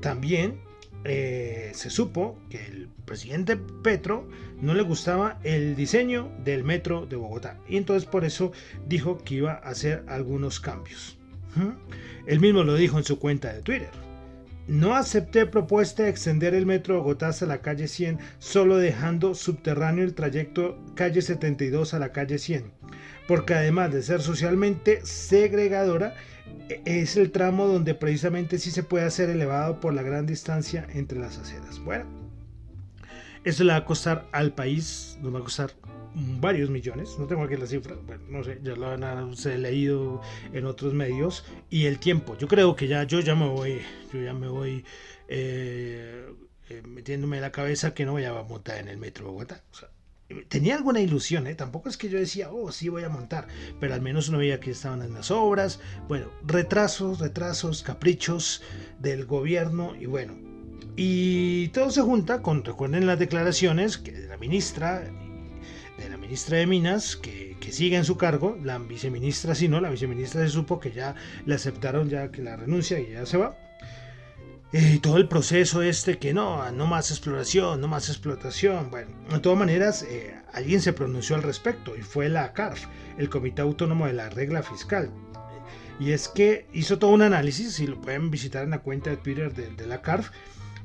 también 0.00 0.60
eh, 1.04 1.72
se 1.74 1.88
supo 1.88 2.38
que 2.50 2.64
el 2.66 2.88
presidente 3.06 3.56
Petro 3.56 4.28
no 4.60 4.74
le 4.74 4.82
gustaba 4.82 5.38
el 5.44 5.74
diseño 5.74 6.30
del 6.44 6.62
metro 6.62 7.06
de 7.06 7.16
Bogotá 7.16 7.58
y 7.68 7.78
entonces 7.78 8.08
por 8.08 8.24
eso 8.24 8.52
dijo 8.86 9.18
que 9.24 9.36
iba 9.36 9.52
a 9.52 9.70
hacer 9.70 10.04
algunos 10.08 10.60
cambios. 10.60 11.16
Él 12.26 12.40
mismo 12.40 12.62
lo 12.62 12.74
dijo 12.74 12.98
en 12.98 13.04
su 13.04 13.18
cuenta 13.18 13.52
de 13.52 13.62
Twitter. 13.62 13.90
No 14.68 14.94
acepté 14.94 15.46
propuesta 15.46 16.04
de 16.04 16.10
extender 16.10 16.54
el 16.54 16.66
metro 16.66 16.94
de 16.94 17.00
Bogotá 17.00 17.28
hasta 17.28 17.46
la 17.46 17.60
calle 17.60 17.88
100, 17.88 18.18
solo 18.38 18.76
dejando 18.76 19.34
subterráneo 19.34 20.04
el 20.04 20.14
trayecto 20.14 20.78
calle 20.94 21.22
72 21.22 21.92
a 21.94 21.98
la 21.98 22.12
calle 22.12 22.38
100, 22.38 22.70
porque 23.26 23.54
además 23.54 23.92
de 23.92 24.02
ser 24.02 24.20
socialmente 24.20 25.00
segregadora, 25.02 26.14
es 26.84 27.16
el 27.16 27.30
tramo 27.30 27.66
donde 27.66 27.94
precisamente 27.94 28.58
sí 28.58 28.70
se 28.70 28.82
puede 28.82 29.04
hacer 29.04 29.30
elevado 29.30 29.80
por 29.80 29.94
la 29.94 30.02
gran 30.02 30.26
distancia 30.26 30.86
entre 30.92 31.18
las 31.18 31.38
aceras. 31.38 31.78
Bueno, 31.80 32.06
eso 33.44 33.64
le 33.64 33.72
va 33.72 33.78
a 33.78 33.84
costar 33.84 34.28
al 34.32 34.52
país, 34.52 35.18
nos 35.20 35.34
va 35.34 35.38
a 35.38 35.42
costar 35.42 35.70
varios 36.14 36.70
millones, 36.70 37.16
no 37.18 37.26
tengo 37.26 37.44
aquí 37.44 37.56
la 37.56 37.66
cifra, 37.66 37.94
bueno, 38.06 38.22
no 38.28 38.44
sé, 38.44 38.58
ya 38.62 38.74
lo 38.74 38.90
han 38.90 39.36
se 39.36 39.56
leído 39.58 40.20
en 40.52 40.66
otros 40.66 40.92
medios, 40.92 41.44
y 41.70 41.86
el 41.86 41.98
tiempo, 41.98 42.36
yo 42.36 42.48
creo 42.48 42.74
que 42.74 42.88
ya, 42.88 43.04
yo 43.04 43.20
ya 43.20 43.34
me 43.34 43.48
voy, 43.48 43.80
yo 44.12 44.20
ya 44.20 44.34
me 44.34 44.48
voy 44.48 44.84
eh, 45.28 46.26
eh, 46.68 46.82
metiéndome 46.86 47.36
en 47.36 47.42
la 47.42 47.52
cabeza 47.52 47.94
que 47.94 48.04
no 48.04 48.12
voy 48.12 48.24
a 48.24 48.32
montar 48.42 48.78
en 48.78 48.88
el 48.88 48.98
metro 48.98 49.26
Bogotá, 49.26 49.62
o 49.70 49.74
sea, 49.74 49.88
tenía 50.48 50.76
alguna 50.76 51.00
ilusión, 51.00 51.46
¿eh? 51.46 51.54
tampoco 51.54 51.88
es 51.88 51.96
que 51.96 52.08
yo 52.08 52.18
decía, 52.18 52.50
oh, 52.50 52.72
sí 52.72 52.88
voy 52.88 53.04
a 53.04 53.08
montar, 53.08 53.48
pero 53.78 53.94
al 53.94 54.00
menos 54.00 54.28
uno 54.28 54.38
veía 54.38 54.60
que 54.60 54.70
estaban 54.70 55.02
en 55.02 55.14
las 55.14 55.30
obras, 55.30 55.80
bueno, 56.08 56.26
retrasos, 56.46 57.18
retrasos, 57.18 57.82
caprichos 57.82 58.62
del 58.98 59.26
gobierno 59.26 59.94
y 59.96 60.06
bueno, 60.06 60.36
y 60.96 61.68
todo 61.68 61.90
se 61.90 62.02
junta 62.02 62.42
con, 62.42 62.64
recuerden 62.64 63.06
las 63.06 63.18
declaraciones 63.18 63.98
que 63.98 64.12
de 64.12 64.28
la 64.28 64.36
ministra, 64.36 65.00
de 65.98 66.08
la 66.08 66.16
ministra 66.16 66.58
de 66.58 66.66
Minas, 66.66 67.16
que, 67.16 67.56
que 67.60 67.72
sigue 67.72 67.96
en 67.96 68.04
su 68.04 68.16
cargo, 68.16 68.56
la 68.62 68.78
viceministra 68.78 69.54
sí, 69.54 69.68
¿no? 69.68 69.80
La 69.80 69.90
viceministra 69.90 70.42
se 70.42 70.50
supo 70.50 70.80
que 70.80 70.92
ya 70.92 71.14
le 71.46 71.54
aceptaron 71.54 72.08
ya 72.08 72.30
que 72.30 72.42
la 72.42 72.56
renuncia 72.56 72.98
y 72.98 73.12
ya 73.12 73.26
se 73.26 73.36
va 73.36 73.69
y 74.72 74.98
todo 74.98 75.16
el 75.16 75.26
proceso 75.26 75.82
este 75.82 76.18
que 76.18 76.32
no, 76.32 76.70
no 76.70 76.86
más 76.86 77.10
exploración, 77.10 77.80
no 77.80 77.88
más 77.88 78.08
explotación. 78.08 78.90
Bueno, 78.90 79.10
de 79.28 79.40
todas 79.40 79.58
maneras, 79.58 80.04
eh, 80.04 80.34
alguien 80.52 80.80
se 80.80 80.92
pronunció 80.92 81.34
al 81.34 81.42
respecto 81.42 81.96
y 81.96 82.02
fue 82.02 82.28
la 82.28 82.52
CARF, 82.52 82.86
el 83.18 83.28
Comité 83.28 83.62
Autónomo 83.62 84.06
de 84.06 84.12
la 84.12 84.30
Regla 84.30 84.62
Fiscal. 84.62 85.10
Y 85.98 86.12
es 86.12 86.28
que 86.28 86.66
hizo 86.72 86.98
todo 86.98 87.10
un 87.10 87.22
análisis, 87.22 87.80
y 87.80 87.86
lo 87.86 88.00
pueden 88.00 88.30
visitar 88.30 88.64
en 88.64 88.70
la 88.70 88.78
cuenta 88.78 89.10
de 89.10 89.16
Twitter 89.16 89.52
de, 89.52 89.70
de 89.70 89.86
la 89.86 90.00
CARF, 90.02 90.30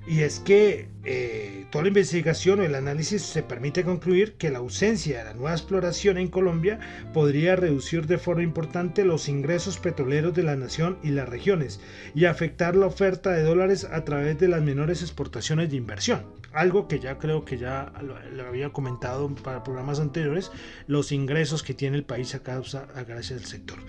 y 0.08 0.22
es 0.22 0.40
que 0.40 0.88
eh, 1.04 1.66
toda 1.72 1.84
la 1.84 1.88
investigación 1.90 2.60
o 2.60 2.64
el 2.64 2.76
análisis 2.76 3.24
se 3.24 3.44
permite 3.44 3.84
concluir 3.84 4.34
que 4.34 4.52
la 4.52 4.60
ausencia 4.60 5.20
de 5.20 5.24
la 5.24 5.34
nueva 5.34 5.52
exploración 5.52 6.18
en 6.18 6.28
Colombia 6.28 6.80
podría 7.14 7.56
reducir 7.56 8.06
de 8.06 8.18
forma 8.18 8.44
importante 8.44 9.04
los 9.04 9.30
ingresos 9.30 9.80
petroleros 9.80 10.34
de 10.36 10.44
la 10.44 10.56
nación 10.56 10.98
y 11.04 11.10
las 11.10 11.28
regiones 11.28 11.80
y 12.14 12.26
afectar 12.26 12.76
la 12.76 12.88
oferta 12.88 13.32
de 13.32 13.44
dólares 13.44 13.88
a 13.92 14.04
través 14.06 14.40
de 14.40 14.48
las 14.48 14.62
menores 14.62 15.02
exportaciones 15.02 15.70
de 15.70 15.78
inversión. 15.78 16.24
Algo 16.54 16.88
que 16.88 17.00
ya 17.00 17.18
creo 17.18 17.44
que 17.44 17.58
ya 17.58 17.92
lo, 18.02 18.46
había 18.46 18.70
comentado 18.70 19.34
para 19.36 19.64
programas 19.64 20.00
anteriores, 20.00 20.52
los 20.88 21.12
ingresos 21.12 21.64
que 21.64 21.74
tiene 21.74 21.98
el 21.98 22.06
país 22.06 22.34
a 22.36 22.44
causa 22.44 22.88
a 22.96 23.04
gracias 23.04 23.42
al 23.42 23.46
sector. 23.46 23.80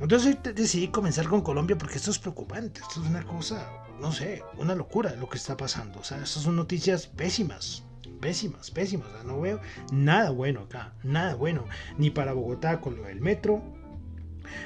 Entonces 0.00 0.36
decidí 0.54 0.88
comenzar 0.88 1.28
con 1.28 1.42
Colombia 1.42 1.76
porque 1.76 1.96
esto 1.96 2.10
es 2.10 2.18
preocupante, 2.18 2.80
esto 2.80 3.02
es 3.02 3.08
una 3.08 3.24
cosa 3.24 3.68
no 4.00 4.12
sé, 4.12 4.42
una 4.56 4.74
locura 4.74 5.14
lo 5.16 5.28
que 5.28 5.38
está 5.38 5.56
pasando. 5.56 6.00
O 6.00 6.04
sea, 6.04 6.18
estas 6.18 6.42
son 6.42 6.56
noticias 6.56 7.06
pésimas, 7.06 7.84
pésimas, 8.20 8.70
pésimas. 8.70 9.08
no 9.24 9.40
veo 9.40 9.60
nada 9.92 10.30
bueno 10.30 10.62
acá, 10.62 10.94
nada 11.02 11.34
bueno. 11.34 11.64
Ni 11.96 12.10
para 12.10 12.32
Bogotá 12.32 12.80
con 12.80 12.96
lo 12.96 13.04
del 13.04 13.20
metro, 13.20 13.62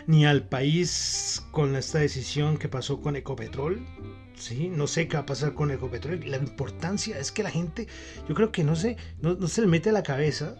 ni 0.07 0.27
al 0.27 0.49
país 0.49 1.43
con 1.51 1.77
esta 1.77 1.99
decisión 1.99 2.59
que 2.59 2.69
pasó 2.69 3.01
con 3.01 3.17
Ecopetrol. 3.17 3.87
Sí, 4.35 4.69
no 4.69 4.87
sé 4.87 5.07
qué 5.07 5.17
va 5.17 5.23
a 5.23 5.27
pasar 5.27 5.55
con 5.55 5.71
Ecopetrol. 5.71 6.29
La 6.29 6.37
importancia 6.37 7.19
es 7.19 7.31
que 7.33 7.43
la 7.43 7.51
gente, 7.51 7.87
yo 8.29 8.35
creo 8.35 8.51
que 8.51 8.65
no 8.65 8.77
sé, 8.77 8.97
no, 9.21 9.35
no 9.35 9.47
se 9.47 9.61
le 9.61 9.69
mete 9.69 9.91
a 9.91 9.93
la 9.93 10.03
cabeza 10.03 10.57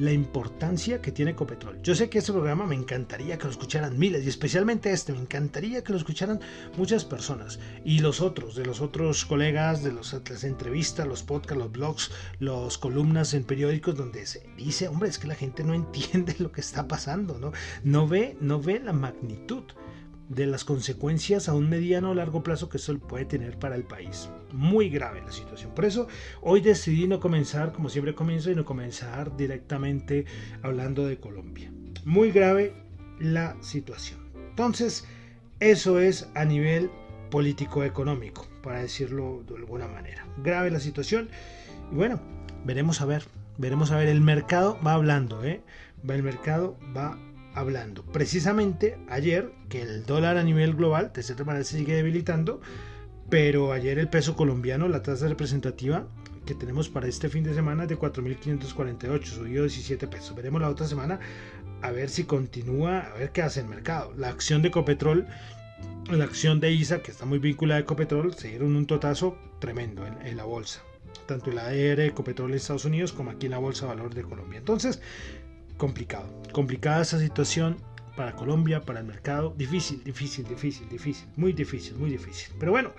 la 0.00 0.12
importancia 0.12 1.02
que 1.02 1.12
tiene 1.12 1.32
Ecopetrol. 1.32 1.82
Yo 1.82 1.94
sé 1.94 2.08
que 2.08 2.18
este 2.18 2.32
programa 2.32 2.64
me 2.64 2.74
encantaría 2.74 3.36
que 3.36 3.44
lo 3.44 3.50
escucharan 3.50 3.98
miles 3.98 4.24
y 4.24 4.30
especialmente 4.30 4.90
este, 4.90 5.12
me 5.12 5.18
encantaría 5.18 5.84
que 5.84 5.92
lo 5.92 5.98
escucharan 5.98 6.40
muchas 6.78 7.04
personas 7.04 7.58
y 7.84 7.98
los 7.98 8.22
otros, 8.22 8.54
de 8.54 8.64
los 8.64 8.80
otros 8.80 9.26
colegas, 9.26 9.84
de 9.84 9.92
los, 9.92 10.14
las 10.14 10.44
entrevistas, 10.44 11.06
los 11.06 11.22
podcasts, 11.22 11.62
los 11.62 11.70
blogs, 11.70 12.10
las 12.38 12.78
columnas 12.78 13.34
en 13.34 13.44
periódicos 13.44 13.94
donde 13.94 14.24
se 14.24 14.42
dice, 14.56 14.88
hombre, 14.88 15.10
es 15.10 15.18
que 15.18 15.28
la 15.28 15.34
gente 15.34 15.64
no 15.64 15.74
entiende 15.74 16.34
lo 16.38 16.50
que 16.50 16.62
está 16.62 16.88
pasando, 16.88 17.38
¿no? 17.38 17.52
No 17.84 18.08
ve, 18.08 18.38
no 18.40 18.58
ve 18.58 18.80
la 18.80 18.94
magnitud 18.94 19.64
de 20.30 20.46
las 20.46 20.64
consecuencias 20.64 21.48
a 21.48 21.54
un 21.54 21.68
mediano 21.68 22.12
o 22.12 22.14
largo 22.14 22.42
plazo 22.42 22.68
que 22.68 22.76
eso 22.76 22.96
puede 22.98 23.24
tener 23.24 23.58
para 23.58 23.74
el 23.74 23.82
país. 23.82 24.30
Muy 24.52 24.88
grave 24.88 25.20
la 25.22 25.32
situación. 25.32 25.72
Por 25.74 25.84
eso 25.84 26.06
hoy 26.40 26.60
decidí 26.60 27.08
no 27.08 27.18
comenzar 27.18 27.72
como 27.72 27.88
siempre 27.88 28.14
comienzo 28.14 28.50
y 28.50 28.54
no 28.54 28.64
comenzar 28.64 29.36
directamente 29.36 30.24
hablando 30.62 31.06
de 31.06 31.18
Colombia. 31.18 31.72
Muy 32.04 32.30
grave 32.30 32.72
la 33.18 33.56
situación. 33.60 34.20
Entonces, 34.50 35.04
eso 35.58 35.98
es 35.98 36.28
a 36.34 36.44
nivel 36.44 36.90
político-económico, 37.30 38.46
para 38.62 38.80
decirlo 38.80 39.42
de 39.48 39.56
alguna 39.56 39.88
manera. 39.88 40.26
Grave 40.44 40.70
la 40.70 40.80
situación. 40.80 41.28
Y 41.90 41.96
bueno, 41.96 42.20
veremos 42.64 43.00
a 43.00 43.06
ver. 43.06 43.24
Veremos 43.58 43.90
a 43.90 43.96
ver. 43.96 44.08
El 44.08 44.20
mercado 44.20 44.78
va 44.86 44.94
hablando, 44.94 45.42
¿eh? 45.44 45.60
El 46.08 46.22
mercado 46.22 46.78
va 46.96 47.18
hablando. 47.54 48.02
Precisamente 48.04 48.98
ayer, 49.08 49.52
que 49.68 49.82
el 49.82 50.04
dólar 50.04 50.36
a 50.36 50.42
nivel 50.42 50.74
global 50.74 51.12
de 51.14 51.22
cierta 51.22 51.44
manera 51.44 51.64
se 51.64 51.78
sigue 51.78 51.94
debilitando, 51.94 52.60
pero 53.28 53.72
ayer 53.72 53.98
el 53.98 54.08
peso 54.08 54.36
colombiano, 54.36 54.88
la 54.88 55.02
tasa 55.02 55.28
representativa 55.28 56.06
que 56.46 56.54
tenemos 56.54 56.88
para 56.88 57.06
este 57.06 57.28
fin 57.28 57.44
de 57.44 57.54
semana 57.54 57.84
es 57.84 57.88
de 57.88 57.98
4.548, 57.98 59.24
subió 59.24 59.62
17 59.62 60.06
pesos. 60.08 60.34
Veremos 60.34 60.60
la 60.60 60.68
otra 60.68 60.86
semana 60.86 61.20
a 61.82 61.90
ver 61.90 62.10
si 62.10 62.24
continúa, 62.24 63.00
a 63.00 63.14
ver 63.14 63.30
qué 63.30 63.42
hace 63.42 63.60
el 63.60 63.66
mercado. 63.66 64.12
La 64.16 64.28
acción 64.28 64.62
de 64.62 64.68
Ecopetrol, 64.68 65.26
la 66.10 66.24
acción 66.24 66.60
de 66.60 66.72
ISA, 66.72 67.02
que 67.02 67.10
está 67.10 67.24
muy 67.24 67.38
vinculada 67.38 67.78
a 67.78 67.82
Ecopetrol, 67.82 68.34
se 68.34 68.48
dieron 68.48 68.76
un 68.76 68.86
totazo 68.86 69.36
tremendo 69.60 70.06
en, 70.06 70.36
la 70.36 70.44
bolsa 70.44 70.82
tanto 71.26 71.50
en 71.50 71.56
la 71.56 71.66
AR 71.66 72.00
Ecopetrol 72.00 72.50
en 72.50 72.56
Estados 72.56 72.84
Unidos 72.84 73.12
como 73.12 73.30
aquí 73.30 73.46
en 73.46 73.52
la 73.52 73.58
Bolsa 73.58 73.86
Valor 73.86 74.14
de 74.14 74.22
Colombia. 74.22 74.58
Entonces, 74.58 75.00
complicado. 75.80 76.28
Complicada 76.52 77.02
esa 77.02 77.18
situación 77.18 77.78
para 78.14 78.36
Colombia, 78.36 78.82
para 78.82 79.00
el 79.00 79.06
mercado. 79.06 79.54
Difícil, 79.56 80.04
difícil, 80.04 80.46
difícil, 80.46 80.88
difícil. 80.88 81.26
Muy 81.36 81.52
difícil, 81.54 81.96
muy 81.96 82.10
difícil. 82.10 82.54
Pero 82.60 82.70
bueno, 82.70 82.92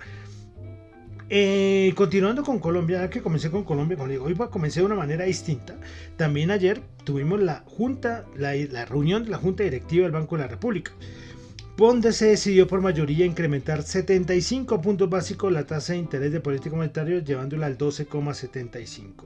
eh, 1.30 1.92
continuando 1.94 2.42
con 2.42 2.58
Colombia, 2.58 3.08
que 3.08 3.22
comencé 3.22 3.50
con 3.50 3.62
Colombia, 3.62 3.96
como 3.96 4.10
digo, 4.10 4.24
hoy 4.24 4.34
comencé 4.50 4.80
de 4.80 4.86
una 4.86 4.96
manera 4.96 5.24
distinta. 5.24 5.76
También 6.16 6.50
ayer 6.50 6.82
tuvimos 7.04 7.40
la 7.40 7.62
junta, 7.66 8.26
la, 8.36 8.54
la 8.54 8.84
reunión 8.84 9.24
de 9.24 9.30
la 9.30 9.38
Junta 9.38 9.62
Directiva 9.62 10.02
del 10.02 10.12
Banco 10.12 10.36
de 10.36 10.42
la 10.42 10.48
República 10.48 10.92
donde 11.74 12.12
se 12.12 12.26
decidió 12.26 12.68
por 12.68 12.80
mayoría 12.80 13.24
incrementar 13.24 13.82
75 13.82 14.80
puntos 14.82 15.08
básicos 15.08 15.50
la 15.50 15.66
tasa 15.66 15.94
de 15.94 16.00
interés 16.00 16.30
de 16.30 16.40
político 16.40 16.76
monetario 16.76 17.20
llevándola 17.20 17.66
al 17.66 17.78
12,75. 17.78 19.24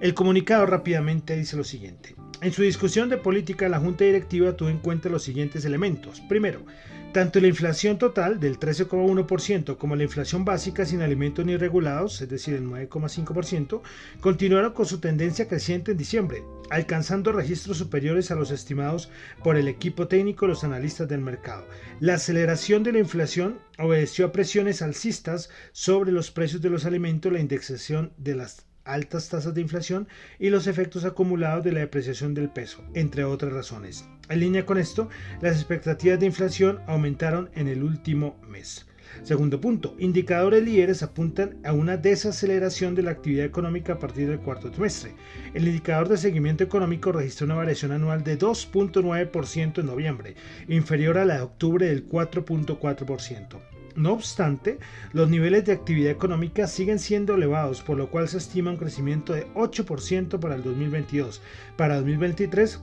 El 0.00 0.12
comunicado 0.12 0.66
rápidamente 0.66 1.36
dice 1.36 1.56
lo 1.56 1.64
siguiente. 1.64 2.14
En 2.40 2.52
su 2.52 2.62
discusión 2.62 3.08
de 3.08 3.16
política, 3.16 3.68
la 3.68 3.78
Junta 3.78 4.04
Directiva 4.04 4.56
tuvo 4.56 4.68
en 4.68 4.78
cuenta 4.78 5.08
los 5.08 5.22
siguientes 5.22 5.64
elementos. 5.64 6.20
Primero, 6.20 6.64
tanto 7.12 7.40
la 7.40 7.46
inflación 7.46 7.96
total 7.96 8.40
del 8.40 8.58
13,1% 8.58 9.76
como 9.76 9.94
la 9.94 10.02
inflación 10.02 10.44
básica 10.44 10.84
sin 10.84 11.00
alimentos 11.00 11.46
ni 11.46 11.56
regulados, 11.56 12.20
es 12.20 12.28
decir, 12.28 12.54
el 12.54 12.64
9,5%, 12.64 13.82
continuaron 14.20 14.72
con 14.72 14.84
su 14.84 14.98
tendencia 14.98 15.46
creciente 15.46 15.92
en 15.92 15.98
diciembre, 15.98 16.42
alcanzando 16.70 17.30
registros 17.30 17.78
superiores 17.78 18.30
a 18.30 18.34
los 18.34 18.50
estimados 18.50 19.10
por 19.44 19.56
el 19.56 19.68
equipo 19.68 20.08
técnico 20.08 20.44
y 20.44 20.48
los 20.48 20.64
analistas 20.64 21.08
del 21.08 21.20
mercado. 21.20 21.66
La 22.00 22.14
aceleración 22.14 22.82
de 22.82 22.92
la 22.92 22.98
inflación 22.98 23.60
obedeció 23.78 24.26
a 24.26 24.32
presiones 24.32 24.82
alcistas 24.82 25.50
sobre 25.72 26.10
los 26.10 26.32
precios 26.32 26.62
de 26.62 26.70
los 26.70 26.84
alimentos, 26.84 27.32
la 27.32 27.40
indexación 27.40 28.12
de 28.16 28.34
las 28.34 28.66
altas 28.84 29.28
tasas 29.28 29.54
de 29.54 29.60
inflación 29.60 30.08
y 30.38 30.50
los 30.50 30.66
efectos 30.66 31.04
acumulados 31.04 31.64
de 31.64 31.72
la 31.72 31.80
depreciación 31.80 32.34
del 32.34 32.50
peso, 32.50 32.82
entre 32.94 33.24
otras 33.24 33.52
razones. 33.52 34.08
En 34.28 34.40
línea 34.40 34.66
con 34.66 34.78
esto, 34.78 35.08
las 35.40 35.56
expectativas 35.56 36.20
de 36.20 36.26
inflación 36.26 36.80
aumentaron 36.86 37.50
en 37.54 37.68
el 37.68 37.82
último 37.82 38.40
mes. 38.48 38.86
Segundo 39.22 39.60
punto, 39.60 39.94
indicadores 39.98 40.62
líderes 40.62 41.02
apuntan 41.02 41.58
a 41.64 41.72
una 41.72 41.96
desaceleración 41.96 42.94
de 42.94 43.02
la 43.02 43.12
actividad 43.12 43.46
económica 43.46 43.94
a 43.94 43.98
partir 43.98 44.28
del 44.28 44.40
cuarto 44.40 44.70
trimestre. 44.70 45.14
El 45.54 45.68
indicador 45.68 46.08
de 46.08 46.16
seguimiento 46.16 46.64
económico 46.64 47.12
registró 47.12 47.44
una 47.46 47.54
variación 47.54 47.92
anual 47.92 48.24
de 48.24 48.38
2.9% 48.38 49.78
en 49.78 49.86
noviembre, 49.86 50.34
inferior 50.68 51.18
a 51.18 51.24
la 51.24 51.36
de 51.36 51.42
octubre 51.42 51.86
del 51.86 52.08
4.4%. 52.08 53.73
No 53.96 54.12
obstante, 54.12 54.78
los 55.12 55.28
niveles 55.28 55.64
de 55.64 55.72
actividad 55.72 56.10
económica 56.10 56.66
siguen 56.66 56.98
siendo 56.98 57.34
elevados, 57.34 57.82
por 57.82 57.96
lo 57.96 58.10
cual 58.10 58.28
se 58.28 58.38
estima 58.38 58.70
un 58.70 58.76
crecimiento 58.76 59.32
de 59.32 59.46
8% 59.54 60.40
para 60.40 60.56
el 60.56 60.64
2022. 60.64 61.40
Para 61.76 61.96
2023, 61.96 62.80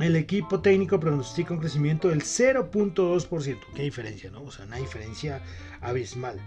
el 0.00 0.16
equipo 0.16 0.60
técnico 0.60 1.00
pronostica 1.00 1.54
un 1.54 1.60
crecimiento 1.60 2.08
del 2.08 2.22
0.2%. 2.22 3.58
Qué 3.74 3.82
diferencia, 3.82 4.30
¿no? 4.30 4.42
O 4.42 4.50
sea, 4.50 4.66
una 4.66 4.76
diferencia 4.76 5.40
abismal 5.80 6.38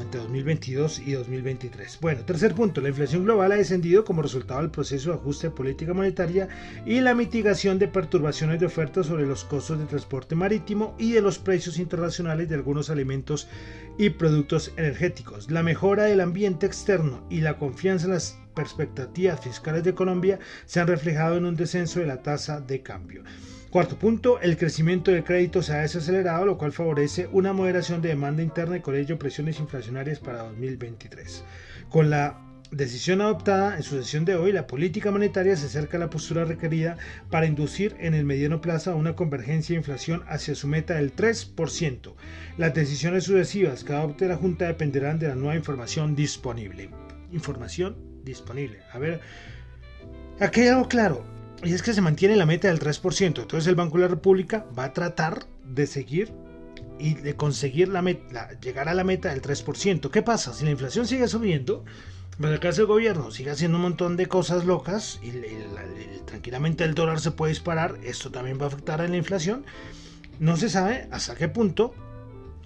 entre 0.00 0.20
2022 0.20 1.00
y 1.00 1.12
2023. 1.12 1.98
Bueno, 2.00 2.24
tercer 2.24 2.54
punto, 2.54 2.80
la 2.80 2.88
inflación 2.88 3.24
global 3.24 3.52
ha 3.52 3.56
descendido 3.56 4.04
como 4.04 4.22
resultado 4.22 4.60
del 4.60 4.70
proceso 4.70 5.10
de 5.10 5.16
ajuste 5.16 5.48
de 5.48 5.54
política 5.54 5.94
monetaria 5.94 6.48
y 6.84 7.00
la 7.00 7.14
mitigación 7.14 7.78
de 7.78 7.88
perturbaciones 7.88 8.60
de 8.60 8.66
oferta 8.66 9.02
sobre 9.02 9.26
los 9.26 9.44
costos 9.44 9.78
de 9.78 9.86
transporte 9.86 10.34
marítimo 10.34 10.94
y 10.98 11.12
de 11.12 11.22
los 11.22 11.38
precios 11.38 11.78
internacionales 11.78 12.48
de 12.48 12.54
algunos 12.54 12.90
alimentos 12.90 13.48
y 13.98 14.10
productos 14.10 14.72
energéticos. 14.76 15.50
La 15.50 15.62
mejora 15.62 16.04
del 16.04 16.20
ambiente 16.20 16.66
externo 16.66 17.26
y 17.30 17.40
la 17.40 17.58
confianza 17.58 18.06
en 18.06 18.12
las 18.12 18.38
perspectivas 18.54 19.40
fiscales 19.40 19.84
de 19.84 19.94
Colombia 19.94 20.38
se 20.64 20.80
han 20.80 20.88
reflejado 20.88 21.36
en 21.36 21.44
un 21.44 21.56
descenso 21.56 22.00
de 22.00 22.06
la 22.06 22.22
tasa 22.22 22.60
de 22.60 22.82
cambio. 22.82 23.22
Cuarto 23.76 23.98
punto, 23.98 24.40
el 24.40 24.56
crecimiento 24.56 25.10
del 25.10 25.22
crédito 25.22 25.60
se 25.60 25.74
ha 25.74 25.80
desacelerado, 25.80 26.46
lo 26.46 26.56
cual 26.56 26.72
favorece 26.72 27.28
una 27.30 27.52
moderación 27.52 28.00
de 28.00 28.08
demanda 28.08 28.42
interna 28.42 28.78
y 28.78 28.80
con 28.80 28.96
ello 28.96 29.18
presiones 29.18 29.60
inflacionarias 29.60 30.18
para 30.18 30.44
2023. 30.44 31.44
Con 31.90 32.08
la 32.08 32.40
decisión 32.70 33.20
adoptada 33.20 33.76
en 33.76 33.82
su 33.82 33.98
sesión 33.98 34.24
de 34.24 34.34
hoy, 34.34 34.52
la 34.52 34.66
política 34.66 35.10
monetaria 35.10 35.56
se 35.56 35.66
acerca 35.66 35.98
a 35.98 36.00
la 36.00 36.08
postura 36.08 36.46
requerida 36.46 36.96
para 37.30 37.44
inducir 37.44 37.94
en 38.00 38.14
el 38.14 38.24
mediano 38.24 38.62
plazo 38.62 38.96
una 38.96 39.14
convergencia 39.14 39.74
de 39.74 39.80
inflación 39.80 40.24
hacia 40.26 40.54
su 40.54 40.68
meta 40.68 40.94
del 40.94 41.14
3%. 41.14 42.14
Las 42.56 42.72
decisiones 42.72 43.24
sucesivas 43.24 43.84
que 43.84 43.92
adopte 43.92 44.26
la 44.26 44.36
Junta 44.36 44.68
dependerán 44.68 45.18
de 45.18 45.28
la 45.28 45.34
nueva 45.34 45.54
información 45.54 46.16
disponible. 46.16 46.88
Información 47.30 47.94
disponible. 48.24 48.78
A 48.94 48.98
ver, 48.98 49.20
hay 50.40 50.68
algo 50.68 50.88
claro 50.88 51.35
y 51.62 51.72
es 51.72 51.82
que 51.82 51.94
se 51.94 52.00
mantiene 52.00 52.36
la 52.36 52.46
meta 52.46 52.68
del 52.68 52.78
3%. 52.78 53.24
Entonces 53.26 53.66
el 53.66 53.74
Banco 53.74 53.96
de 53.96 54.02
la 54.02 54.08
República 54.08 54.66
va 54.78 54.84
a 54.84 54.92
tratar 54.92 55.46
de 55.64 55.86
seguir 55.86 56.32
y 56.98 57.14
de 57.14 57.36
conseguir 57.36 57.88
la 57.88 58.02
meta, 58.02 58.50
llegar 58.60 58.88
a 58.88 58.94
la 58.94 59.04
meta 59.04 59.30
del 59.30 59.42
3%. 59.42 60.10
¿Qué 60.10 60.22
pasa? 60.22 60.52
Si 60.52 60.64
la 60.64 60.70
inflación 60.70 61.06
sigue 61.06 61.28
subiendo, 61.28 61.84
pues 62.38 62.54
acá 62.54 62.68
el 62.68 62.86
gobierno 62.86 63.30
sigue 63.30 63.50
haciendo 63.50 63.76
un 63.76 63.82
montón 63.82 64.16
de 64.16 64.26
cosas 64.26 64.64
locas 64.64 65.20
y 65.22 65.32
tranquilamente 66.26 66.84
el 66.84 66.94
dólar 66.94 67.20
se 67.20 67.30
puede 67.30 67.52
disparar, 67.52 67.98
esto 68.02 68.30
también 68.30 68.58
va 68.60 68.64
a 68.64 68.68
afectar 68.68 69.00
a 69.00 69.08
la 69.08 69.16
inflación. 69.16 69.64
No 70.38 70.56
se 70.56 70.68
sabe 70.68 71.08
hasta 71.10 71.34
qué 71.34 71.48
punto 71.48 71.94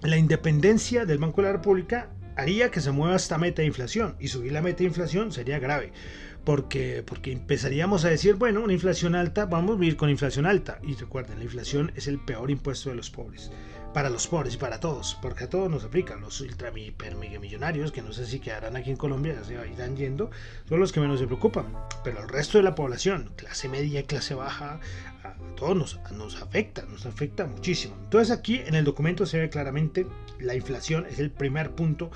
la 0.01 0.17
independencia 0.17 1.05
del 1.05 1.19
Banco 1.19 1.41
de 1.41 1.47
la 1.47 1.53
República 1.53 2.09
haría 2.35 2.71
que 2.71 2.81
se 2.81 2.91
mueva 2.91 3.15
esta 3.15 3.37
meta 3.37 3.61
de 3.61 3.67
inflación 3.67 4.15
y 4.19 4.29
subir 4.29 4.51
la 4.51 4.61
meta 4.61 4.79
de 4.79 4.85
inflación 4.85 5.31
sería 5.31 5.59
grave 5.59 5.91
porque, 6.43 7.03
porque 7.05 7.31
empezaríamos 7.31 8.05
a 8.05 8.09
decir, 8.09 8.35
bueno, 8.35 8.61
una 8.61 8.73
inflación 8.73 9.15
alta, 9.15 9.45
vamos 9.45 9.75
a 9.75 9.79
vivir 9.79 9.97
con 9.97 10.09
inflación 10.09 10.45
alta. 10.45 10.79
Y 10.83 10.95
recuerden, 10.95 11.37
la 11.37 11.43
inflación 11.43 11.91
es 11.95 12.07
el 12.07 12.19
peor 12.19 12.49
impuesto 12.49 12.89
de 12.89 12.95
los 12.95 13.09
pobres. 13.09 13.51
Para 13.93 14.09
los 14.09 14.27
pobres 14.27 14.55
y 14.55 14.57
para 14.57 14.79
todos, 14.79 15.17
porque 15.21 15.43
a 15.43 15.49
todos 15.49 15.69
nos 15.69 15.83
aplica. 15.83 16.15
Los 16.15 16.39
ultra 16.39 16.71
millonarios, 16.71 17.91
que 17.91 18.01
no 18.01 18.13
sé 18.13 18.25
si 18.25 18.39
quedarán 18.39 18.77
aquí 18.77 18.89
en 18.89 18.95
Colombia, 18.95 19.35
ya 19.35 19.43
se 19.43 19.53
irán 19.53 19.97
yendo, 19.97 20.31
son 20.69 20.79
los 20.79 20.93
que 20.93 21.01
menos 21.01 21.19
se 21.19 21.27
preocupan. 21.27 21.65
Pero 22.03 22.21
el 22.21 22.29
resto 22.29 22.57
de 22.57 22.63
la 22.63 22.73
población, 22.73 23.33
clase 23.35 23.67
media, 23.67 24.03
clase 24.03 24.33
baja, 24.33 24.79
a 25.23 25.35
todos 25.55 25.75
nos, 25.75 25.99
nos 26.13 26.41
afecta, 26.41 26.85
nos 26.85 27.05
afecta 27.05 27.45
muchísimo. 27.45 27.95
Entonces 28.03 28.31
aquí 28.31 28.61
en 28.65 28.75
el 28.75 28.85
documento 28.85 29.25
se 29.25 29.39
ve 29.39 29.49
claramente 29.49 30.07
la 30.39 30.55
inflación, 30.55 31.05
es 31.05 31.19
el 31.19 31.29
primer 31.29 31.71
punto 31.71 32.11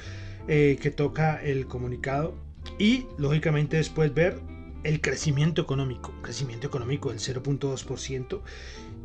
eh, 0.47 0.79
que 0.81 0.91
toca 0.91 1.43
el 1.43 1.67
comunicado 1.67 2.44
y 2.77 3.07
lógicamente 3.17 3.77
después 3.77 4.13
ver 4.13 4.39
el 4.83 5.01
crecimiento 5.01 5.61
económico, 5.61 6.13
crecimiento 6.21 6.67
económico 6.67 7.09
del 7.09 7.19
0.2% 7.19 8.41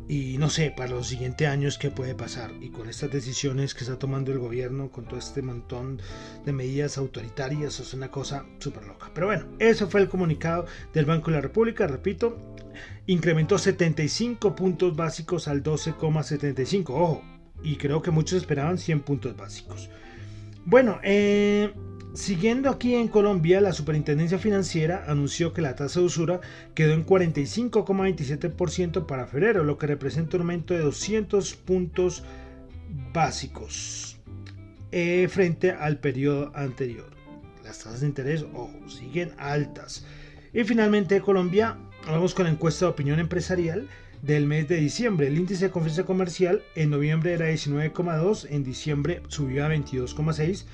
y 0.07 0.37
no 0.37 0.49
sé, 0.49 0.73
para 0.75 0.89
los 0.89 1.07
siguientes 1.07 1.47
años 1.47 1.77
qué 1.77 1.89
puede 1.89 2.13
pasar 2.15 2.51
y 2.59 2.69
con 2.69 2.89
estas 2.89 3.11
decisiones 3.11 3.73
que 3.73 3.85
está 3.85 3.97
tomando 3.97 4.31
el 4.31 4.39
gobierno, 4.39 4.91
con 4.91 5.05
todo 5.05 5.17
este 5.17 5.41
montón 5.41 6.01
de 6.45 6.51
medidas 6.51 6.97
autoritarias, 6.97 7.79
es 7.79 7.93
una 7.93 8.11
cosa 8.11 8.45
súper 8.59 8.85
loca. 8.85 9.09
Pero 9.13 9.27
bueno, 9.27 9.45
eso 9.57 9.87
fue 9.87 10.01
el 10.01 10.09
comunicado 10.09 10.65
del 10.93 11.05
Banco 11.05 11.31
de 11.31 11.37
la 11.37 11.41
República, 11.41 11.87
repito, 11.87 12.37
incrementó 13.07 13.57
75 13.57 14.53
puntos 14.53 14.95
básicos 14.95 15.47
al 15.47 15.63
12,75, 15.63 16.89
ojo, 16.89 17.23
y 17.63 17.77
creo 17.77 18.01
que 18.01 18.11
muchos 18.11 18.39
esperaban 18.39 18.77
100 18.77 19.01
puntos 19.01 19.37
básicos. 19.37 19.89
Bueno, 20.65 20.99
eh, 21.03 21.73
Siguiendo 22.13 22.69
aquí 22.69 22.95
en 22.95 23.07
Colombia, 23.07 23.61
la 23.61 23.71
Superintendencia 23.71 24.37
Financiera 24.37 25.05
anunció 25.07 25.53
que 25.53 25.61
la 25.61 25.77
tasa 25.77 26.01
de 26.01 26.07
usura 26.07 26.41
quedó 26.75 26.93
en 26.93 27.05
45,27% 27.05 29.05
para 29.05 29.27
febrero, 29.27 29.63
lo 29.63 29.77
que 29.77 29.87
representa 29.87 30.35
un 30.35 30.41
aumento 30.41 30.73
de 30.73 30.81
200 30.81 31.55
puntos 31.55 32.25
básicos 33.13 34.17
eh, 34.91 35.29
frente 35.29 35.71
al 35.71 35.99
periodo 35.99 36.51
anterior. 36.53 37.09
Las 37.63 37.79
tasas 37.79 38.01
de 38.01 38.07
interés, 38.07 38.45
ojo, 38.53 38.89
siguen 38.89 39.31
altas. 39.37 40.05
Y 40.53 40.65
finalmente, 40.65 41.21
Colombia, 41.21 41.77
vamos 42.05 42.33
con 42.33 42.43
la 42.43 42.51
encuesta 42.51 42.85
de 42.85 42.91
opinión 42.91 43.19
empresarial 43.19 43.87
del 44.21 44.47
mes 44.47 44.67
de 44.67 44.75
diciembre. 44.75 45.27
El 45.27 45.37
índice 45.37 45.65
de 45.65 45.71
confianza 45.71 46.03
comercial 46.03 46.61
en 46.75 46.89
noviembre 46.89 47.31
era 47.31 47.49
19,2, 47.49 48.47
en 48.49 48.65
diciembre 48.65 49.21
subió 49.29 49.65
a 49.65 49.69
22,6 49.69 50.65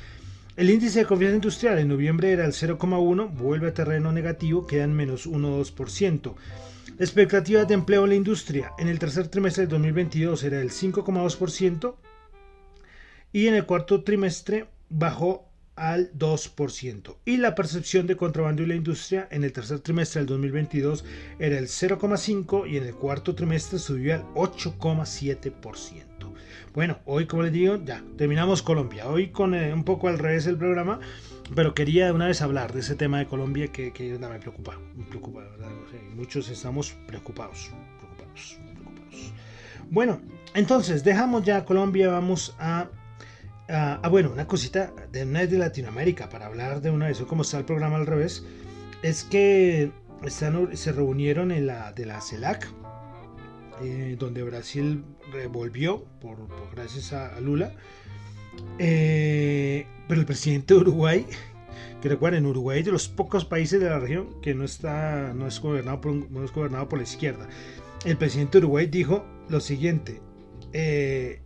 el 0.58 0.72
índice 0.72 1.00
de 1.00 1.06
confianza 1.06 1.36
industrial 1.36 1.78
en 1.78 1.88
noviembre 1.88 2.32
era 2.32 2.44
el 2.44 2.52
0,1, 2.52 3.32
vuelve 3.32 3.68
a 3.68 3.74
terreno 3.76 4.12
negativo, 4.12 4.66
quedan 4.66 4.92
menos 4.92 5.28
1,2%. 5.28 6.34
Expectativas 6.98 7.68
de 7.68 7.76
empleo 7.76 8.06
en 8.06 8.10
la 8.10 8.16
industria 8.16 8.72
en 8.80 8.88
el 8.88 8.98
tercer 8.98 9.28
trimestre 9.28 9.68
de 9.68 9.70
2022 9.70 10.44
era 10.44 10.60
el 10.60 10.72
5,2% 10.72 11.96
y 13.32 13.46
en 13.46 13.54
el 13.54 13.68
cuarto 13.68 14.04
trimestre 14.04 14.68
bajó 14.90 15.48
al 15.76 16.12
2%. 16.14 17.18
Y 17.24 17.38
la 17.38 17.54
percepción 17.54 18.08
de 18.08 18.18
contrabando 18.18 18.64
y 18.64 18.66
la 18.66 18.74
industria 18.74 19.28
en 19.30 19.44
el 19.44 19.54
tercer 19.54 19.82
trimestre 19.82 20.22
del 20.22 20.28
2022 20.28 21.06
era 21.38 21.60
el 21.60 21.68
0,5% 21.68 22.68
y 22.68 22.78
en 22.78 22.86
el 22.86 22.96
cuarto 22.96 23.36
trimestre 23.36 23.78
subió 23.78 24.16
al 24.16 24.24
8,7%. 24.34 26.07
Bueno, 26.78 27.00
hoy 27.06 27.26
como 27.26 27.42
les 27.42 27.52
digo, 27.52 27.84
ya 27.84 28.04
terminamos 28.20 28.62
Colombia. 28.62 29.08
Hoy 29.08 29.30
con 29.32 29.56
eh, 29.56 29.74
un 29.74 29.84
poco 29.84 30.10
al 30.10 30.20
revés 30.20 30.46
el 30.46 30.60
programa, 30.60 31.00
pero 31.56 31.74
quería 31.74 32.06
de 32.06 32.12
una 32.12 32.28
vez 32.28 32.44
hablar 32.44 32.72
de 32.72 32.82
ese 32.82 32.94
tema 32.94 33.18
de 33.18 33.26
Colombia 33.26 33.70
que, 33.70 33.92
que 33.92 34.16
me 34.20 34.38
preocupa. 34.38 34.78
Me 34.96 35.04
preocupa, 35.06 35.40
¿verdad? 35.40 35.72
muchos 36.16 36.48
estamos 36.50 36.96
preocupados, 37.08 37.72
preocupados, 37.98 38.60
preocupados. 38.76 39.34
Bueno, 39.90 40.22
entonces 40.54 41.04
dejamos 41.04 41.44
ya 41.44 41.66
Colombia, 41.66 42.10
vamos 42.10 42.56
a 42.60 42.88
Ah, 43.68 44.08
bueno, 44.12 44.30
una 44.32 44.46
cosita 44.46 44.94
de 45.12 45.24
una 45.24 45.48
de 45.48 45.58
Latinoamérica 45.58 46.30
para 46.30 46.46
hablar 46.46 46.82
de 46.82 46.92
una 46.92 47.08
vez, 47.08 47.20
como 47.22 47.42
está 47.42 47.58
el 47.58 47.66
programa 47.66 47.96
al 47.96 48.06
revés, 48.06 48.46
es 49.02 49.24
que 49.24 49.92
están, 50.24 50.78
se 50.78 50.92
reunieron 50.92 51.52
en 51.52 51.66
la 51.66 51.92
de 51.92 52.06
la 52.06 52.22
CELAC, 52.22 52.72
eh, 53.82 54.16
donde 54.18 54.44
Brasil 54.44 55.04
revolvió 55.32 56.04
por, 56.22 56.38
gracias 56.74 57.14
a, 57.14 57.40
Lula. 57.40 57.74
Eh, 58.80 59.86
pero 60.08 60.20
el 60.20 60.26
presidente 60.26 60.74
de 60.74 60.80
Uruguay 60.80 61.26
Que 62.02 62.10
recuerden, 62.10 62.46
Uruguay 62.46 62.84
de 62.84 62.92
los 62.92 63.08
pocos 63.08 63.46
países 63.46 63.80
de 63.80 63.90
la 63.90 64.00
región 64.00 64.40
que 64.42 64.54
no, 64.54 64.64
está, 64.64 65.34
no, 65.34 65.48
es, 65.48 65.60
gobernado 65.60 66.00
por, 66.02 66.14
no 66.14 66.44
es 66.44 66.52
gobernado 66.52 66.88
por 66.88 67.00
la 67.00 67.04
izquierda. 67.04 67.48
El 68.06 68.18
presidente 68.18 68.60
de 68.60 68.66
Uruguay 68.66 68.86
dijo 68.86 69.26
lo 69.50 69.60
siguiente, 69.60 70.22
eh, 70.74 71.42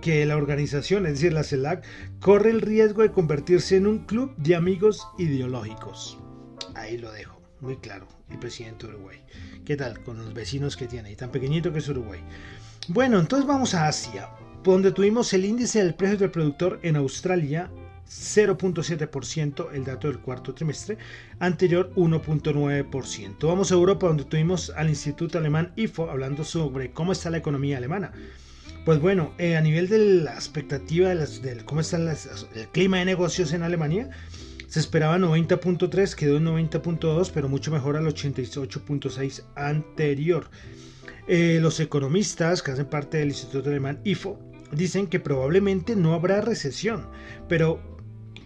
que 0.00 0.26
la 0.26 0.36
organización, 0.36 1.06
es 1.06 1.12
decir, 1.12 1.32
la 1.32 1.44
CELAC, 1.44 1.84
corre 2.20 2.50
el 2.50 2.60
riesgo 2.60 3.02
de 3.02 3.12
convertirse 3.12 3.76
en 3.76 3.86
un 3.86 3.98
club 3.98 4.34
de 4.36 4.56
amigos 4.56 5.06
ideológicos. 5.16 6.18
Ahí 6.74 6.98
lo 6.98 7.12
dejo, 7.12 7.37
muy 7.60 7.76
claro, 7.76 8.06
el 8.30 8.38
presidente 8.38 8.86
de 8.86 8.94
Uruguay. 8.94 9.18
¿Qué 9.64 9.76
tal 9.76 10.02
con 10.02 10.18
los 10.18 10.32
vecinos 10.34 10.76
que 10.76 10.86
tiene? 10.86 11.12
Y 11.12 11.16
tan 11.16 11.30
pequeñito 11.30 11.72
que 11.72 11.78
es 11.78 11.88
Uruguay. 11.88 12.20
Bueno, 12.88 13.18
entonces 13.18 13.46
vamos 13.46 13.74
a 13.74 13.88
Asia, 13.88 14.30
donde 14.62 14.92
tuvimos 14.92 15.32
el 15.32 15.44
índice 15.44 15.82
del 15.82 15.94
precio 15.94 16.18
del 16.18 16.30
productor 16.30 16.80
en 16.82 16.96
Australia 16.96 17.70
0.7% 18.08 19.68
el 19.74 19.84
dato 19.84 20.08
del 20.08 20.20
cuarto 20.20 20.54
trimestre, 20.54 20.96
anterior 21.38 21.92
1.9%. 21.94 23.46
Vamos 23.46 23.70
a 23.70 23.74
Europa 23.74 24.06
donde 24.06 24.24
tuvimos 24.24 24.70
al 24.70 24.88
Instituto 24.88 25.38
Alemán 25.38 25.72
IFO 25.76 26.10
hablando 26.10 26.44
sobre 26.44 26.90
cómo 26.90 27.12
está 27.12 27.30
la 27.30 27.38
economía 27.38 27.76
alemana. 27.76 28.12
Pues 28.84 29.00
bueno, 29.00 29.34
eh, 29.36 29.56
a 29.56 29.60
nivel 29.60 29.88
de 29.88 29.98
la 29.98 30.34
expectativa 30.34 31.14
de, 31.14 31.64
cómo 31.66 31.82
está 31.82 31.98
el 31.98 32.68
clima 32.68 32.98
de 32.98 33.04
negocios 33.04 33.52
en 33.52 33.62
Alemania, 33.62 34.08
se 34.68 34.80
esperaba 34.80 35.18
90.3, 35.18 36.14
quedó 36.14 36.36
en 36.36 36.44
90.2, 36.44 37.30
pero 37.32 37.48
mucho 37.48 37.70
mejor 37.70 37.96
al 37.96 38.06
88.6 38.06 39.42
anterior. 39.56 40.50
Eh, 41.26 41.58
los 41.60 41.80
economistas 41.80 42.62
que 42.62 42.72
hacen 42.72 42.86
parte 42.86 43.16
del 43.16 43.28
Instituto 43.28 43.70
Alemán 43.70 44.00
IFO 44.04 44.38
dicen 44.72 45.06
que 45.06 45.20
probablemente 45.20 45.96
no 45.96 46.12
habrá 46.12 46.42
recesión, 46.42 47.08
pero 47.48 47.80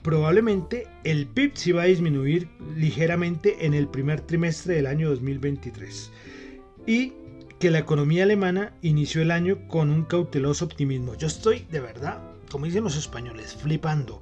probablemente 0.03 0.87
el 1.03 1.27
PIB 1.27 1.53
sí 1.57 1.73
va 1.73 1.83
a 1.83 1.87
disminuir 1.87 2.49
ligeramente 2.77 3.67
en 3.67 3.75
el 3.75 3.89
primer 3.89 4.21
trimestre 4.21 4.77
del 4.77 4.87
año 4.87 5.11
2023. 5.11 6.11
Y 6.87 7.15
que 7.59 7.71
la 7.71 7.79
economía 7.79 8.23
alemana 8.23 8.77
inició 8.83 9.23
el 9.23 9.33
año 9.33 9.67
con 9.67 9.91
un 9.91 10.05
cauteloso 10.05 10.65
optimismo. 10.65 11.17
Yo 11.17 11.27
estoy 11.27 11.67
de 11.71 11.81
verdad, 11.81 12.21
como 12.51 12.67
dicen 12.67 12.85
los 12.85 12.97
españoles, 12.97 13.55
flipando. 13.55 14.21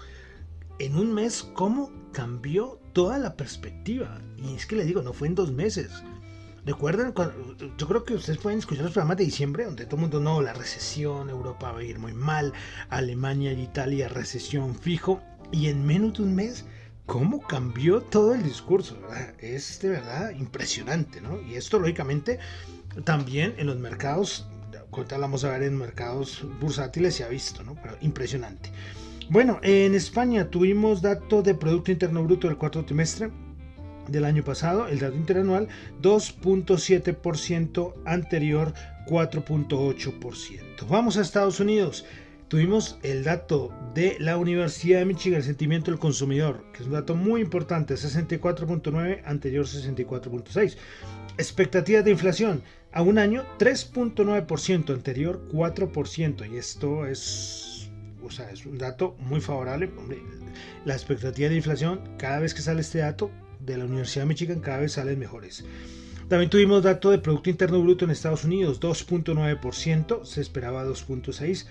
En 0.81 0.97
un 0.97 1.13
mes, 1.13 1.43
¿cómo 1.53 1.93
cambió 2.11 2.81
toda 2.95 3.19
la 3.19 3.37
perspectiva? 3.37 4.19
Y 4.39 4.55
es 4.55 4.65
que 4.65 4.77
le 4.77 4.87
digo, 4.87 5.03
no 5.03 5.13
fue 5.13 5.29
en 5.29 5.35
dos 5.35 5.53
meses. 5.53 5.91
Recuerden, 6.65 7.13
yo 7.77 7.87
creo 7.87 8.05
que 8.07 8.15
ustedes 8.15 8.39
pueden 8.39 8.61
escuchar 8.61 8.85
los 8.85 8.95
programas 8.95 9.19
de 9.19 9.27
diciembre 9.27 9.67
donde 9.67 9.85
todo 9.85 9.97
el 9.97 10.01
mundo, 10.01 10.21
no, 10.21 10.41
la 10.41 10.55
recesión, 10.55 11.29
Europa 11.29 11.71
va 11.71 11.81
a 11.81 11.85
ir 11.85 11.99
muy 11.99 12.15
mal, 12.15 12.55
Alemania 12.89 13.53
y 13.53 13.61
Italia, 13.61 14.09
recesión 14.09 14.75
fijo. 14.75 15.21
Y 15.53 15.67
en 15.67 15.85
menos 15.85 16.15
de 16.15 16.23
un 16.23 16.35
mes, 16.35 16.65
¿cómo 17.05 17.43
cambió 17.43 18.01
todo 18.01 18.33
el 18.33 18.43
discurso? 18.43 18.97
Es 19.39 19.83
de 19.83 19.91
verdad 19.91 20.31
impresionante, 20.31 21.21
¿no? 21.21 21.43
Y 21.43 21.57
esto, 21.57 21.79
lógicamente, 21.79 22.39
también 23.05 23.53
en 23.59 23.67
los 23.67 23.79
mercados, 23.79 24.49
ahorita 24.91 25.19
vamos 25.19 25.45
a 25.45 25.51
ver 25.51 25.65
en 25.65 25.77
mercados 25.77 26.43
bursátiles 26.59 27.17
se 27.17 27.25
ha 27.25 27.29
visto, 27.29 27.63
¿no? 27.65 27.75
Pero 27.83 27.99
impresionante. 28.01 28.73
Bueno, 29.31 29.61
en 29.63 29.95
España 29.95 30.51
tuvimos 30.51 31.03
dato 31.03 31.41
de 31.43 31.55
Producto 31.55 31.93
Interno 31.93 32.25
Bruto 32.25 32.49
del 32.49 32.57
cuarto 32.57 32.85
trimestre 32.85 33.31
del 34.09 34.25
año 34.25 34.43
pasado, 34.43 34.89
el 34.89 34.99
dato 34.99 35.17
interanual 35.17 35.69
2.7%, 36.03 37.95
anterior 38.07 38.75
4.8%. 39.07 40.89
Vamos 40.89 41.17
a 41.17 41.21
Estados 41.21 41.61
Unidos. 41.61 42.05
Tuvimos 42.49 42.99
el 43.05 43.23
dato 43.23 43.73
de 43.95 44.17
la 44.19 44.37
Universidad 44.37 44.99
de 44.99 45.05
Michigan, 45.05 45.39
el 45.39 45.45
sentimiento 45.45 45.93
del 45.93 46.01
consumidor, 46.01 46.65
que 46.73 46.83
es 46.83 46.87
un 46.89 46.95
dato 46.95 47.15
muy 47.15 47.41
importante, 47.41 47.95
64.9, 47.95 49.23
anterior 49.25 49.65
64.6. 49.65 50.77
Expectativas 51.39 52.05
de 52.05 52.11
inflación 52.11 52.65
a 52.91 53.03
un 53.03 53.19
año 53.19 53.45
3.9%, 53.61 54.93
anterior 54.93 55.49
4%, 55.53 56.53
y 56.53 56.57
esto 56.57 57.07
es, 57.07 57.80
o 58.23 58.31
sea, 58.31 58.51
es 58.51 58.67
un 58.67 58.79
dato 58.79 59.17
muy 59.19 59.41
favorable. 59.41 59.91
La 60.85 60.95
expectativa 60.95 61.49
de 61.49 61.57
inflación, 61.57 62.01
cada 62.19 62.41
vez 62.41 62.55
que 62.55 62.63
sale 62.63 62.81
este 62.81 62.99
dato 62.99 63.31
de 63.61 63.79
la 63.79 63.85
Universidad 63.85 64.25
de 64.25 64.29
Michigan, 64.29 64.61
cada 64.61 64.79
vez 64.79 64.93
salen 64.93 65.19
mejores. 65.19 65.65
También 66.29 66.51
tuvimos 66.51 66.85
dato 66.85 67.11
de 67.11 67.19
Producto 67.19 67.51
Interno 67.51 67.83
Bruto 67.83 68.05
en 68.05 68.13
Estados 68.13 68.45
Unidos, 68.45 68.81
2.9%, 68.81 70.25
se 70.25 70.41
esperaba 70.41 70.85
2.6% 70.85 71.67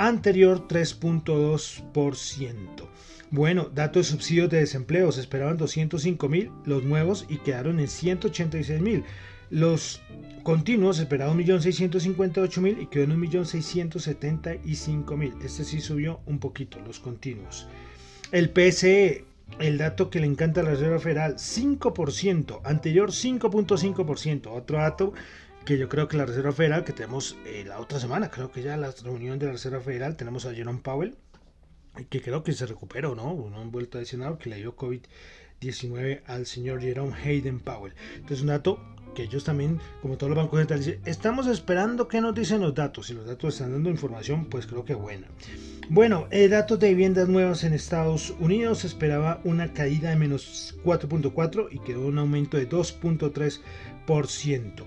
anterior 0.00 0.66
3.2%. 0.66 2.88
Bueno, 3.30 3.70
datos 3.72 4.06
de 4.06 4.12
subsidios 4.12 4.50
de 4.50 4.58
desempleo, 4.60 5.12
se 5.12 5.20
esperaban 5.20 5.56
205 5.56 6.28
mil 6.28 6.50
los 6.64 6.82
nuevos 6.82 7.26
y 7.28 7.36
quedaron 7.38 7.78
en 7.78 7.86
186 7.86 8.80
mil. 8.80 9.04
Los 9.50 10.00
continuos 10.44 11.00
esperaban 11.00 11.36
1.658.000 11.38 12.82
y 12.82 12.86
quedó 12.86 13.04
en 13.04 13.20
1.675.000. 13.20 15.44
Este 15.44 15.64
sí 15.64 15.80
subió 15.80 16.20
un 16.26 16.38
poquito, 16.38 16.78
los 16.80 17.00
continuos. 17.00 17.66
El 18.30 18.50
PSE, 18.50 19.24
el 19.58 19.78
dato 19.78 20.08
que 20.08 20.20
le 20.20 20.26
encanta 20.26 20.60
a 20.60 20.64
la 20.64 20.70
Reserva 20.70 21.00
Federal, 21.00 21.34
5%, 21.34 22.60
anterior 22.64 23.10
5.5%. 23.10 24.46
Otro 24.46 24.78
dato 24.78 25.12
que 25.64 25.78
yo 25.78 25.88
creo 25.88 26.06
que 26.06 26.16
la 26.16 26.26
Reserva 26.26 26.52
Federal, 26.52 26.84
que 26.84 26.92
tenemos 26.92 27.36
eh, 27.44 27.64
la 27.66 27.80
otra 27.80 27.98
semana, 27.98 28.30
creo 28.30 28.52
que 28.52 28.62
ya 28.62 28.76
la 28.76 28.92
reunión 29.02 29.40
de 29.40 29.46
la 29.46 29.52
Reserva 29.52 29.80
Federal, 29.80 30.16
tenemos 30.16 30.46
a 30.46 30.54
Jerome 30.54 30.78
Powell, 30.80 31.16
que 32.08 32.22
creo 32.22 32.44
que 32.44 32.52
se 32.52 32.66
recuperó, 32.66 33.16
¿no? 33.16 33.32
Uno 33.32 33.60
han 33.60 33.72
vuelto 33.72 33.98
a 33.98 34.00
decir 34.00 34.20
que 34.38 34.48
le 34.48 34.56
dio 34.56 34.76
COVID-19 34.76 36.22
al 36.26 36.46
señor 36.46 36.80
Jerome 36.80 37.14
Hayden 37.14 37.58
Powell. 37.58 37.94
Entonces, 38.14 38.42
un 38.42 38.46
dato 38.46 38.78
que 39.14 39.24
ellos 39.24 39.44
también, 39.44 39.78
como 40.02 40.16
todos 40.16 40.30
los 40.30 40.38
bancos 40.38 40.60
centrales, 40.60 40.86
dicen, 40.86 41.02
estamos 41.04 41.46
esperando 41.46 42.08
que 42.08 42.20
nos 42.20 42.34
dicen 42.34 42.60
los 42.60 42.74
datos. 42.74 43.06
Si 43.06 43.14
los 43.14 43.26
datos 43.26 43.54
están 43.54 43.72
dando 43.72 43.90
información, 43.90 44.46
pues 44.46 44.66
creo 44.66 44.84
que 44.84 44.94
buena. 44.94 45.26
Bueno, 45.88 46.26
eh, 46.30 46.48
datos 46.48 46.78
de 46.78 46.90
viviendas 46.90 47.28
nuevas 47.28 47.64
en 47.64 47.72
Estados 47.72 48.34
Unidos. 48.38 48.78
Se 48.78 48.86
esperaba 48.86 49.40
una 49.44 49.72
caída 49.72 50.10
de 50.10 50.16
menos 50.16 50.76
4.4 50.84 51.68
y 51.70 51.78
quedó 51.80 52.06
un 52.06 52.18
aumento 52.18 52.56
de 52.56 52.68
2.3%. 52.68 54.84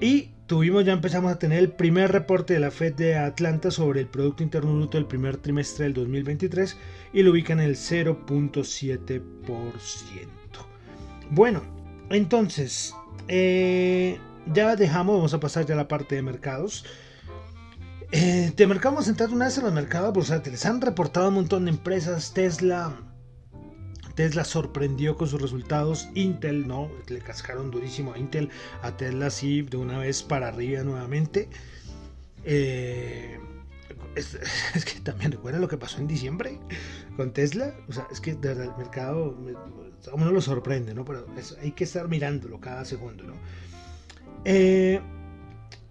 Y 0.00 0.30
tuvimos, 0.46 0.84
ya 0.84 0.92
empezamos 0.92 1.32
a 1.32 1.38
tener 1.38 1.58
el 1.58 1.72
primer 1.72 2.12
reporte 2.12 2.54
de 2.54 2.60
la 2.60 2.70
Fed 2.70 2.94
de 2.94 3.16
Atlanta 3.16 3.70
sobre 3.70 4.00
el 4.00 4.06
Producto 4.06 4.42
Interno 4.42 4.74
Bruto 4.74 4.98
del 4.98 5.06
primer 5.06 5.38
trimestre 5.38 5.84
del 5.84 5.94
2023 5.94 6.76
y 7.12 7.22
lo 7.22 7.30
ubican 7.30 7.60
en 7.60 7.66
el 7.66 7.76
0.7%. 7.76 9.22
Bueno, 11.30 11.62
entonces, 12.14 12.94
eh, 13.28 14.18
ya 14.52 14.76
dejamos, 14.76 15.16
vamos 15.16 15.34
a 15.34 15.40
pasar 15.40 15.66
ya 15.66 15.74
a 15.74 15.76
la 15.76 15.88
parte 15.88 16.14
de 16.14 16.22
mercados. 16.22 16.84
Eh, 18.12 18.52
de 18.54 18.66
mercado 18.66 18.94
vamos 18.94 19.08
a 19.08 19.10
entrar 19.10 19.30
una 19.30 19.46
vez 19.46 19.58
en 19.58 19.64
los 19.64 19.72
mercados 19.72 20.12
bursátiles. 20.12 20.64
Han 20.66 20.80
reportado 20.80 21.28
un 21.28 21.34
montón 21.34 21.64
de 21.64 21.72
empresas, 21.72 22.32
Tesla, 22.32 22.94
Tesla 24.14 24.44
sorprendió 24.44 25.16
con 25.16 25.28
sus 25.28 25.40
resultados. 25.40 26.08
Intel 26.14 26.68
no, 26.68 26.90
le 27.08 27.18
cascaron 27.18 27.70
durísimo 27.70 28.12
a 28.12 28.18
Intel. 28.18 28.50
A 28.82 28.96
Tesla 28.96 29.30
sí, 29.30 29.62
de 29.62 29.76
una 29.76 29.98
vez 29.98 30.22
para 30.22 30.48
arriba 30.48 30.82
nuevamente. 30.82 31.48
Eh, 32.44 33.40
es, 34.74 34.84
que 34.84 35.00
también 35.00 35.32
recuerda 35.32 35.58
lo 35.58 35.68
que 35.68 35.76
pasó 35.76 35.98
en 35.98 36.06
diciembre 36.06 36.58
con 37.16 37.32
Tesla. 37.32 37.74
O 37.88 37.92
sea, 37.92 38.06
es 38.10 38.20
que 38.20 38.34
desde 38.34 38.64
el 38.64 38.76
mercado 38.76 39.36
a 40.10 40.14
uno 40.14 40.30
lo 40.30 40.40
sorprende, 40.40 40.94
¿no? 40.94 41.04
Pero 41.04 41.26
hay 41.60 41.72
que 41.72 41.84
estar 41.84 42.08
mirándolo 42.08 42.60
cada 42.60 42.84
segundo, 42.84 43.24
¿no? 43.24 43.34
Eh, 44.44 45.00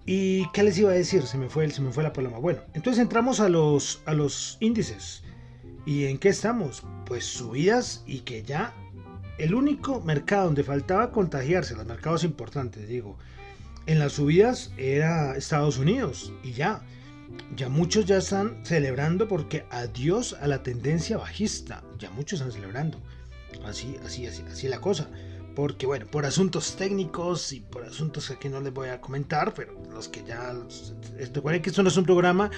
¿Y 0.05 0.49
qué 0.51 0.63
les 0.63 0.77
iba 0.77 0.91
a 0.91 0.93
decir? 0.93 1.23
Se 1.23 1.38
me 1.38 1.49
fue, 1.49 1.69
se 1.69 1.81
me 1.81 1.91
fue 1.91 2.03
la 2.03 2.13
paloma. 2.13 2.38
Bueno, 2.38 2.62
entonces 2.73 3.01
entramos 3.01 3.39
a 3.39 3.49
los, 3.49 4.01
a 4.05 4.13
los 4.13 4.57
índices. 4.59 5.23
¿Y 5.86 6.05
en 6.05 6.17
qué 6.17 6.29
estamos? 6.29 6.83
Pues 7.05 7.25
subidas 7.25 8.03
y 8.05 8.19
que 8.19 8.43
ya 8.43 8.73
el 9.38 9.55
único 9.55 10.01
mercado 10.01 10.45
donde 10.45 10.63
faltaba 10.63 11.12
contagiarse, 11.12 11.75
los 11.75 11.86
mercados 11.86 12.23
importantes, 12.23 12.88
digo, 12.88 13.17
en 13.86 13.99
las 13.99 14.13
subidas 14.13 14.71
era 14.77 15.36
Estados 15.36 15.77
Unidos 15.77 16.31
y 16.43 16.53
ya, 16.53 16.83
ya 17.55 17.69
muchos 17.69 18.05
ya 18.05 18.17
están 18.17 18.65
celebrando 18.65 19.27
porque 19.27 19.65
adiós 19.69 20.33
a 20.41 20.47
la 20.47 20.63
tendencia 20.63 21.17
bajista, 21.17 21.83
ya 21.97 22.09
muchos 22.11 22.39
están 22.39 22.51
celebrando. 22.51 22.99
Así, 23.65 23.97
así, 24.05 24.25
así, 24.25 24.43
así 24.49 24.67
la 24.67 24.81
cosa 24.81 25.07
porque 25.55 25.85
bueno, 25.85 26.05
por 26.07 26.25
asuntos 26.25 26.75
técnicos 26.75 27.53
y 27.53 27.59
por 27.59 27.83
asuntos 27.83 28.27
que 28.27 28.33
aquí 28.33 28.49
no 28.49 28.59
les 28.59 28.73
voy 28.73 28.89
a 28.89 28.99
comentar, 28.99 29.53
pero 29.53 29.73
los 29.91 30.07
que 30.07 30.23
ya... 30.23 30.53
Recuerden 31.33 31.61
que 31.61 31.69
esto 31.69 31.83
no 31.83 31.89
es 31.89 31.97
un 31.97 32.05
programa 32.05 32.49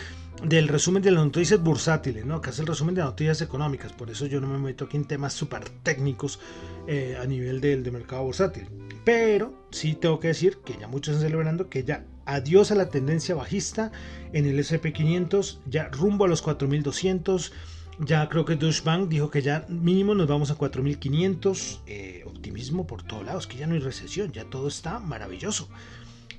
del 0.44 0.68
resumen 0.68 1.04
de 1.04 1.12
las 1.12 1.24
noticias 1.24 1.62
bursátiles, 1.62 2.26
¿no? 2.26 2.42
Que 2.42 2.52
es 2.52 2.60
el 2.60 2.68
resumen 2.68 2.96
de 2.96 3.02
noticias 3.02 3.42
económicas, 3.42 3.92
por 3.92 4.10
eso 4.10 4.26
yo 4.28 4.40
no 4.40 4.48
me 4.48 4.58
meto 4.58 4.86
aquí 4.86 4.98
en 4.98 5.06
temas 5.06 5.34
súper 5.34 5.70
técnicos 5.84 6.40
eh, 6.88 7.18
a 7.22 7.26
nivel 7.26 7.60
del 7.60 7.84
de 7.84 7.92
mercado 7.92 8.24
bursátil. 8.24 8.68
Pero 9.04 9.68
sí 9.72 9.96
tengo 9.96 10.20
que 10.20 10.30
decir 10.30 10.60
que 10.64 10.78
ya 10.80 10.88
muchos 10.88 11.16
están 11.16 11.30
celebrando 11.30 11.70
que 11.70 11.84
ya 11.84 12.06
adiós 12.26 12.72
a 12.72 12.76
la 12.76 12.90
tendencia 12.90 13.36
bajista 13.36 13.92
en 14.34 14.46
el 14.46 14.60
SP500, 14.60 15.60
ya 15.66 15.90
rumbo 15.90 16.26
a 16.26 16.28
los 16.28 16.42
4200 16.42 17.52
Ya 18.00 18.28
creo 18.28 18.44
que 18.44 18.58
Deutsche 18.58 18.84
Bank 18.84 19.08
dijo 19.08 19.30
que 19.30 19.42
ya 19.42 19.66
mínimo 19.70 20.16
nos 20.16 20.28
vamos 20.28 20.52
a 20.52 20.58
4.500. 20.58 21.80
Eh, 21.88 22.24
optimismo 22.26 22.86
por 22.86 23.04
todos 23.04 23.26
lados, 23.26 23.48
que 23.48 23.58
ya 23.58 23.68
no 23.68 23.74
hay 23.74 23.80
recesión, 23.80 24.34
ya 24.34 24.44
todo 24.46 24.68
está 24.68 25.00
maravilloso. 25.00 25.70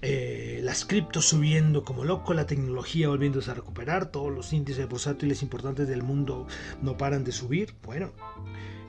Eh, 0.03 0.61
las 0.63 0.85
criptos 0.85 1.25
subiendo 1.27 1.83
como 1.83 2.05
loco, 2.05 2.35
la 2.35 2.47
tecnología 2.47 3.09
volviéndose 3.09 3.51
a 3.51 3.55
recuperar, 3.55 4.11
todos 4.11 4.31
los 4.31 4.53
índices 4.53 4.87
bursátiles 4.87 5.43
importantes 5.43 5.89
del 5.89 6.03
mundo 6.03 6.47
no 6.83 6.99
paran 6.99 7.25
de 7.25 7.33
subir. 7.33 7.75
Bueno, 7.83 8.13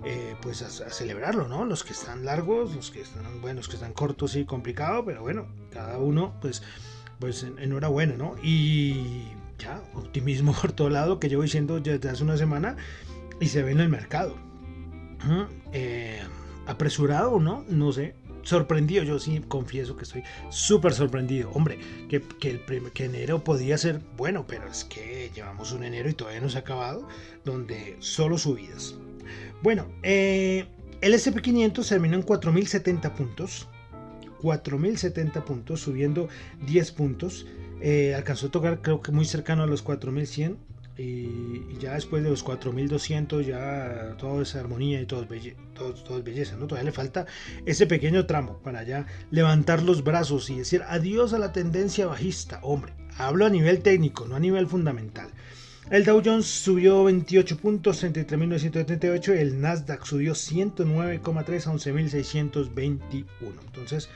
eh, 0.03 0.35
pues 0.41 0.61
a, 0.61 0.69
celebrarlo, 0.69 1.47
¿no? 1.47 1.65
Los 1.65 1.83
que 1.83 1.93
están 1.93 2.25
largos, 2.25 2.75
los 2.75 2.91
que 2.91 3.01
están 3.01 3.41
buenos, 3.41 3.67
que 3.67 3.75
están 3.75 3.93
cortos 3.93 4.35
y 4.35 4.45
complicado, 4.45 5.03
pero 5.05 5.21
bueno, 5.21 5.47
cada 5.71 5.97
uno, 5.97 6.35
pues, 6.41 6.63
pues 7.19 7.45
enhorabuena, 7.57 8.15
¿no? 8.15 8.35
Y 8.41 9.27
ya, 9.59 9.81
optimismo 9.93 10.53
por 10.61 10.71
todo 10.71 10.89
lado 10.89 11.19
que 11.19 11.29
llevo 11.29 11.43
diciendo 11.43 11.79
desde 11.79 12.09
hace 12.09 12.23
una 12.23 12.37
semana 12.37 12.77
y 13.39 13.47
se 13.47 13.63
ve 13.63 13.71
en 13.71 13.79
el 13.79 13.89
mercado. 13.89 14.35
Eh, 15.73 16.21
apresurado, 16.67 17.39
¿no? 17.39 17.65
No 17.67 17.91
sé, 17.91 18.15
sorprendido. 18.43 19.03
Yo 19.03 19.19
sí 19.19 19.41
confieso 19.47 19.97
que 19.97 20.03
estoy 20.03 20.23
súper 20.49 20.93
sorprendido. 20.93 21.51
Hombre, 21.51 21.79
que, 22.07 22.23
el 22.47 22.91
que 22.91 23.05
enero 23.05 23.43
podía 23.43 23.77
ser 23.77 24.01
bueno, 24.15 24.45
pero 24.47 24.67
es 24.67 24.83
que 24.85 25.31
llevamos 25.33 25.71
un 25.71 25.83
enero 25.83 26.09
y 26.09 26.13
todavía 26.13 26.41
no 26.41 26.49
se 26.49 26.57
ha 26.57 26.61
acabado, 26.61 27.07
donde 27.43 27.97
solo 27.99 28.37
subidas. 28.37 28.95
Bueno, 29.61 29.87
eh, 30.03 30.65
el 31.01 31.13
SP500 31.13 31.87
terminó 31.87 32.15
en 32.15 32.25
4.070 32.25 33.13
puntos. 33.13 33.67
4.070 34.41 35.43
puntos, 35.43 35.81
subiendo 35.81 36.29
10 36.65 36.91
puntos. 36.91 37.45
Eh, 37.81 38.13
alcanzó 38.15 38.47
a 38.47 38.51
tocar 38.51 38.81
creo 38.81 39.01
que 39.01 39.11
muy 39.11 39.25
cercano 39.25 39.63
a 39.63 39.67
los 39.67 39.83
4100 39.83 40.57
y, 40.97 41.77
ya 41.79 41.93
después 41.93 42.23
de 42.23 42.31
los 42.31 42.41
4200 42.41 43.45
ya 43.45 44.15
todo 44.17 44.41
es 44.41 44.55
armonía 44.55 44.99
y 44.99 45.05
todo 45.05 45.21
es, 45.21 46.23
belleza, 46.23 46.55
¿no? 46.57 46.65
Todavía 46.65 46.89
le 46.89 46.91
falta 46.91 47.27
ese 47.67 47.85
pequeño 47.85 48.25
tramo 48.25 48.57
para 48.63 48.81
ya 48.83 49.05
levantar 49.29 49.83
los 49.83 50.03
brazos 50.03 50.49
y 50.49 50.57
decir 50.57 50.81
adiós 50.87 51.33
a 51.33 51.39
la 51.39 51.51
tendencia 51.51 52.07
bajista. 52.07 52.59
Hombre, 52.63 52.93
hablo 53.17 53.45
a 53.45 53.49
nivel 53.49 53.83
técnico, 53.83 54.27
no 54.27 54.35
a 54.35 54.39
nivel 54.39 54.65
fundamental. 54.65 55.29
El 55.89 56.03
Dow 56.03 56.21
Jones 56.23 56.45
subió 56.45 57.05
28 57.05 57.57
puntos, 57.57 58.03
33.978. 58.03 59.29
El 59.29 59.61
Nasdaq 59.61 60.05
subió 60.05 60.33
109,3 60.33 61.67
a 61.67 61.71
11.621. 61.71 63.25
Entonces, 63.65 64.09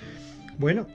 bueno, 0.58 0.86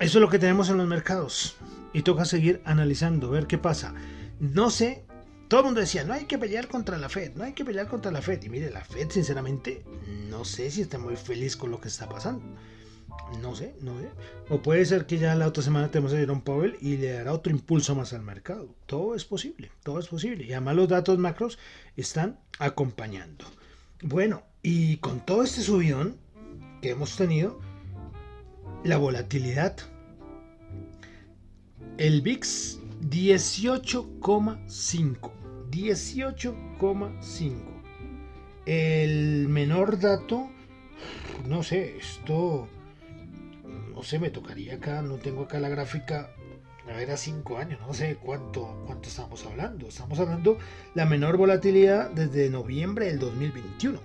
eso 0.00 0.18
es 0.18 0.22
lo 0.22 0.30
que 0.30 0.38
tenemos 0.38 0.70
en 0.70 0.78
los 0.78 0.86
mercados 0.86 1.56
y 1.92 2.00
toca 2.00 2.24
seguir 2.24 2.62
analizando, 2.64 3.30
ver 3.30 3.46
qué 3.46 3.58
pasa. 3.58 3.94
No 4.40 4.70
sé, 4.70 5.04
todo 5.48 5.60
el 5.60 5.66
mundo 5.66 5.80
decía, 5.80 6.04
no 6.04 6.14
hay 6.14 6.24
que 6.24 6.38
pelear 6.38 6.66
contra 6.66 6.96
la 6.96 7.10
Fed, 7.10 7.32
no 7.34 7.44
hay 7.44 7.52
que 7.52 7.66
pelear 7.66 7.86
contra 7.86 8.10
la 8.10 8.22
Fed. 8.22 8.42
Y 8.42 8.48
mire, 8.48 8.70
la 8.70 8.80
Fed, 8.80 9.10
sinceramente, 9.10 9.84
no 10.30 10.46
sé 10.46 10.70
si 10.70 10.80
está 10.80 10.98
muy 10.98 11.16
feliz 11.16 11.58
con 11.58 11.70
lo 11.70 11.78
que 11.78 11.88
está 11.88 12.08
pasando. 12.08 12.42
No 13.40 13.54
sé, 13.54 13.74
no 13.80 13.98
sé. 13.98 14.08
O 14.48 14.62
puede 14.62 14.84
ser 14.84 15.06
que 15.06 15.18
ya 15.18 15.34
la 15.34 15.48
otra 15.48 15.62
semana 15.62 15.90
tenemos 15.90 16.12
a 16.12 16.18
Jerome 16.18 16.42
Powell 16.42 16.76
y 16.80 16.96
le 16.96 17.12
dará 17.12 17.32
otro 17.32 17.52
impulso 17.52 17.94
más 17.94 18.12
al 18.12 18.22
mercado. 18.22 18.68
Todo 18.86 19.14
es 19.14 19.24
posible, 19.24 19.70
todo 19.82 19.98
es 19.98 20.06
posible. 20.06 20.44
Y 20.44 20.52
además 20.52 20.76
los 20.76 20.88
datos 20.88 21.18
macros 21.18 21.58
están 21.96 22.38
acompañando. 22.58 23.44
Bueno, 24.02 24.42
y 24.62 24.98
con 24.98 25.20
todo 25.20 25.42
este 25.42 25.62
subidón 25.62 26.16
que 26.82 26.90
hemos 26.90 27.16
tenido, 27.16 27.58
la 28.84 28.98
volatilidad 28.98 29.76
el 31.98 32.20
VIX 32.20 32.78
18,5. 33.10 35.30
18,5. 35.70 37.52
El 38.66 39.48
menor 39.48 39.98
dato, 39.98 40.50
no 41.48 41.62
sé, 41.62 41.96
esto, 41.96 42.68
no 43.96 44.02
sé, 44.02 44.18
me 44.18 44.30
tocaría 44.30 44.74
acá, 44.74 45.00
no 45.00 45.16
tengo 45.16 45.44
acá 45.44 45.58
la 45.58 45.70
gráfica, 45.70 46.30
a 46.86 46.92
ver, 46.92 47.10
a 47.10 47.16
5 47.16 47.56
años, 47.56 47.80
no 47.80 47.94
sé 47.94 48.16
cuánto, 48.16 48.82
cuánto 48.86 49.08
estamos 49.08 49.44
hablando. 49.46 49.88
Estamos 49.88 50.20
hablando 50.20 50.58
la 50.94 51.06
menor 51.06 51.38
volatilidad 51.38 52.10
desde 52.10 52.50
noviembre 52.50 53.06
del 53.06 53.18
2021. 53.18 53.98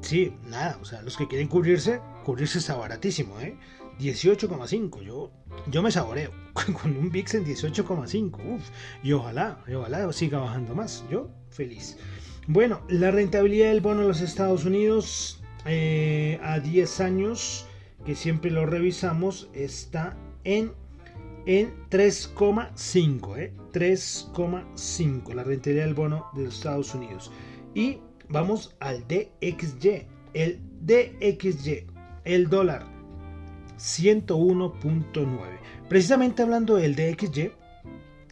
Sí, 0.00 0.32
nada, 0.48 0.78
o 0.80 0.84
sea, 0.84 1.02
los 1.02 1.16
que 1.16 1.26
quieren 1.26 1.48
cubrirse, 1.48 2.00
cubrirse 2.24 2.58
está 2.58 2.76
baratísimo, 2.76 3.40
¿eh? 3.40 3.58
18,5. 3.98 5.02
Yo, 5.02 5.32
yo 5.66 5.82
me 5.82 5.90
saboreo 5.90 6.30
con 6.82 6.96
un 6.96 7.10
VIX 7.10 7.34
en 7.34 7.44
18,5. 7.46 8.60
Y 9.02 9.12
ojalá, 9.12 9.58
y 9.66 9.74
ojalá 9.74 10.12
siga 10.12 10.38
bajando 10.38 10.74
más. 10.76 11.04
Yo 11.10 11.28
feliz. 11.50 11.98
Bueno, 12.46 12.82
la 12.88 13.10
rentabilidad 13.10 13.70
del 13.70 13.80
bono 13.80 14.02
de 14.02 14.08
los 14.08 14.20
Estados 14.20 14.64
Unidos 14.64 15.42
eh, 15.64 16.38
a 16.44 16.60
10 16.60 17.00
años, 17.00 17.66
que 18.06 18.14
siempre 18.14 18.50
lo 18.50 18.64
revisamos, 18.64 19.50
está 19.52 20.16
en, 20.44 20.72
en 21.44 21.74
3,5. 21.90 23.36
Eh, 23.36 23.52
3,5 23.72 25.34
la 25.34 25.42
rentabilidad 25.42 25.84
del 25.84 25.94
bono 25.94 26.26
de 26.34 26.44
los 26.44 26.54
Estados 26.54 26.94
Unidos. 26.94 27.32
Y 27.74 27.98
vamos 28.28 28.76
al 28.80 29.04
DXY. 29.08 30.06
El 30.32 30.60
DXY, 30.80 31.86
el 32.24 32.48
dólar 32.48 32.86
101.9. 33.78 35.38
Precisamente 35.88 36.42
hablando 36.42 36.76
del 36.76 36.94
DXY, 36.94 37.52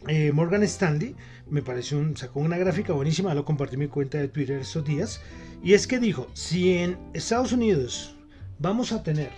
eh, 0.07 0.31
Morgan 0.31 0.63
Stanley 0.63 1.15
me 1.49 1.61
pareció 1.61 1.97
un, 1.97 2.15
sacó 2.15 2.39
una 2.39 2.57
gráfica 2.57 2.93
buenísima, 2.93 3.33
lo 3.33 3.45
compartí 3.45 3.75
en 3.75 3.81
mi 3.81 3.87
cuenta 3.87 4.17
de 4.19 4.27
Twitter 4.27 4.59
estos 4.59 4.85
días, 4.85 5.21
y 5.63 5.73
es 5.73 5.87
que 5.87 5.99
dijo, 5.99 6.27
si 6.33 6.77
en 6.77 6.97
Estados 7.13 7.51
Unidos 7.51 8.15
vamos 8.59 8.91
a 8.91 9.03
tener, 9.03 9.31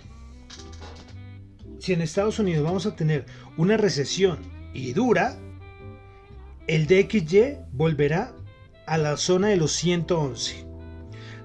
si 1.88 1.93
en 1.93 2.02
Estados 2.02 2.38
Unidos 2.38 2.65
vamos 2.65 2.86
a 2.86 2.97
tener 2.97 3.26
una 3.56 3.78
recesión 3.78 4.39
y 4.73 4.91
dura, 4.91 5.38
el 6.67 6.86
DXY 6.86 7.60
volverá 7.71 8.34
a 8.86 8.97
la 8.97 9.15
zona 9.15 9.47
de 9.47 9.56
los 9.56 9.71
111. 9.71 10.65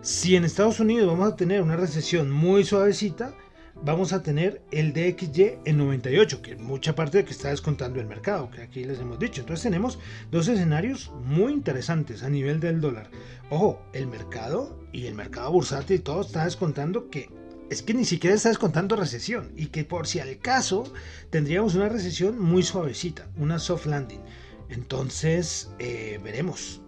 Si 0.00 0.34
en 0.34 0.42
Estados 0.44 0.80
Unidos 0.80 1.06
vamos 1.06 1.32
a 1.32 1.36
tener 1.36 1.62
una 1.62 1.76
recesión 1.76 2.28
muy 2.32 2.64
suavecita, 2.64 3.36
vamos 3.84 4.12
a 4.12 4.24
tener 4.24 4.62
el 4.72 4.92
DXY 4.92 5.58
en 5.64 5.78
98, 5.78 6.42
que 6.42 6.54
es 6.54 6.58
mucha 6.58 6.96
parte 6.96 7.18
de 7.18 7.24
que 7.24 7.30
está 7.30 7.50
descontando 7.50 8.00
el 8.00 8.08
mercado, 8.08 8.50
que 8.50 8.62
aquí 8.62 8.82
les 8.82 8.98
hemos 8.98 9.20
dicho. 9.20 9.42
Entonces 9.42 9.62
tenemos 9.62 10.00
dos 10.32 10.48
escenarios 10.48 11.12
muy 11.22 11.52
interesantes 11.52 12.24
a 12.24 12.28
nivel 12.28 12.58
del 12.58 12.80
dólar. 12.80 13.12
Ojo, 13.48 13.80
el 13.92 14.08
mercado 14.08 14.76
y 14.90 15.06
el 15.06 15.14
mercado 15.14 15.52
bursátil 15.52 16.02
todo 16.02 16.22
está 16.22 16.46
descontando 16.46 17.10
que 17.10 17.30
es 17.72 17.82
que 17.82 17.94
ni 17.94 18.04
siquiera 18.04 18.36
está 18.36 18.50
descontando 18.50 18.96
recesión 18.96 19.52
y 19.56 19.66
que 19.66 19.84
por 19.84 20.06
si 20.06 20.20
al 20.20 20.38
caso 20.38 20.92
tendríamos 21.30 21.74
una 21.74 21.88
recesión 21.88 22.38
muy 22.38 22.62
suavecita, 22.62 23.28
una 23.36 23.58
soft 23.58 23.86
landing. 23.86 24.20
Entonces 24.68 25.70
eh, 25.78 26.20
veremos. 26.22 26.80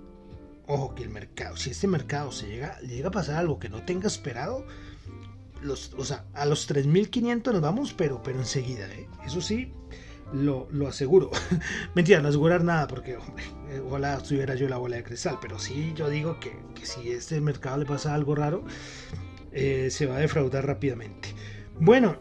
Ojo 0.66 0.94
que 0.94 1.02
el 1.02 1.10
mercado, 1.10 1.56
si 1.56 1.70
este 1.70 1.86
mercado 1.86 2.32
se 2.32 2.46
llega, 2.46 2.78
llega 2.80 3.08
a 3.08 3.12
pasar 3.12 3.36
algo 3.36 3.58
que 3.58 3.68
no 3.68 3.82
tenga 3.82 4.06
esperado, 4.06 4.66
o 5.96 6.04
sea, 6.04 6.24
a 6.34 6.46
los 6.46 6.68
3.500 6.70 7.52
nos 7.52 7.60
vamos, 7.60 7.92
pero, 7.92 8.22
pero 8.22 8.38
enseguida, 8.38 8.86
¿eh? 8.86 9.06
Eso 9.26 9.42
sí, 9.42 9.72
lo, 10.32 10.68
aseguro. 10.88 11.30
Mentira, 11.94 12.20
no 12.20 12.28
asegurar 12.28 12.64
nada, 12.64 12.86
porque, 12.86 13.16
hombre, 13.16 13.44
eh, 13.70 13.80
ojalá 13.84 14.16
estuviera 14.16 14.54
yo 14.54 14.68
la 14.68 14.78
bola 14.78 14.96
de 14.96 15.04
cristal, 15.04 15.38
pero 15.40 15.58
sí, 15.58 15.92
yo 15.94 16.08
digo 16.08 16.38
que, 16.40 16.56
si 16.82 17.10
a 17.10 17.16
este 17.16 17.40
mercado 17.40 17.78
le 17.78 17.86
pasa 17.86 18.14
algo 18.14 18.34
raro, 18.34 18.64
eh, 19.54 19.88
se 19.90 20.06
va 20.06 20.16
a 20.16 20.20
defraudar 20.20 20.66
rápidamente. 20.66 21.30
Bueno, 21.80 22.18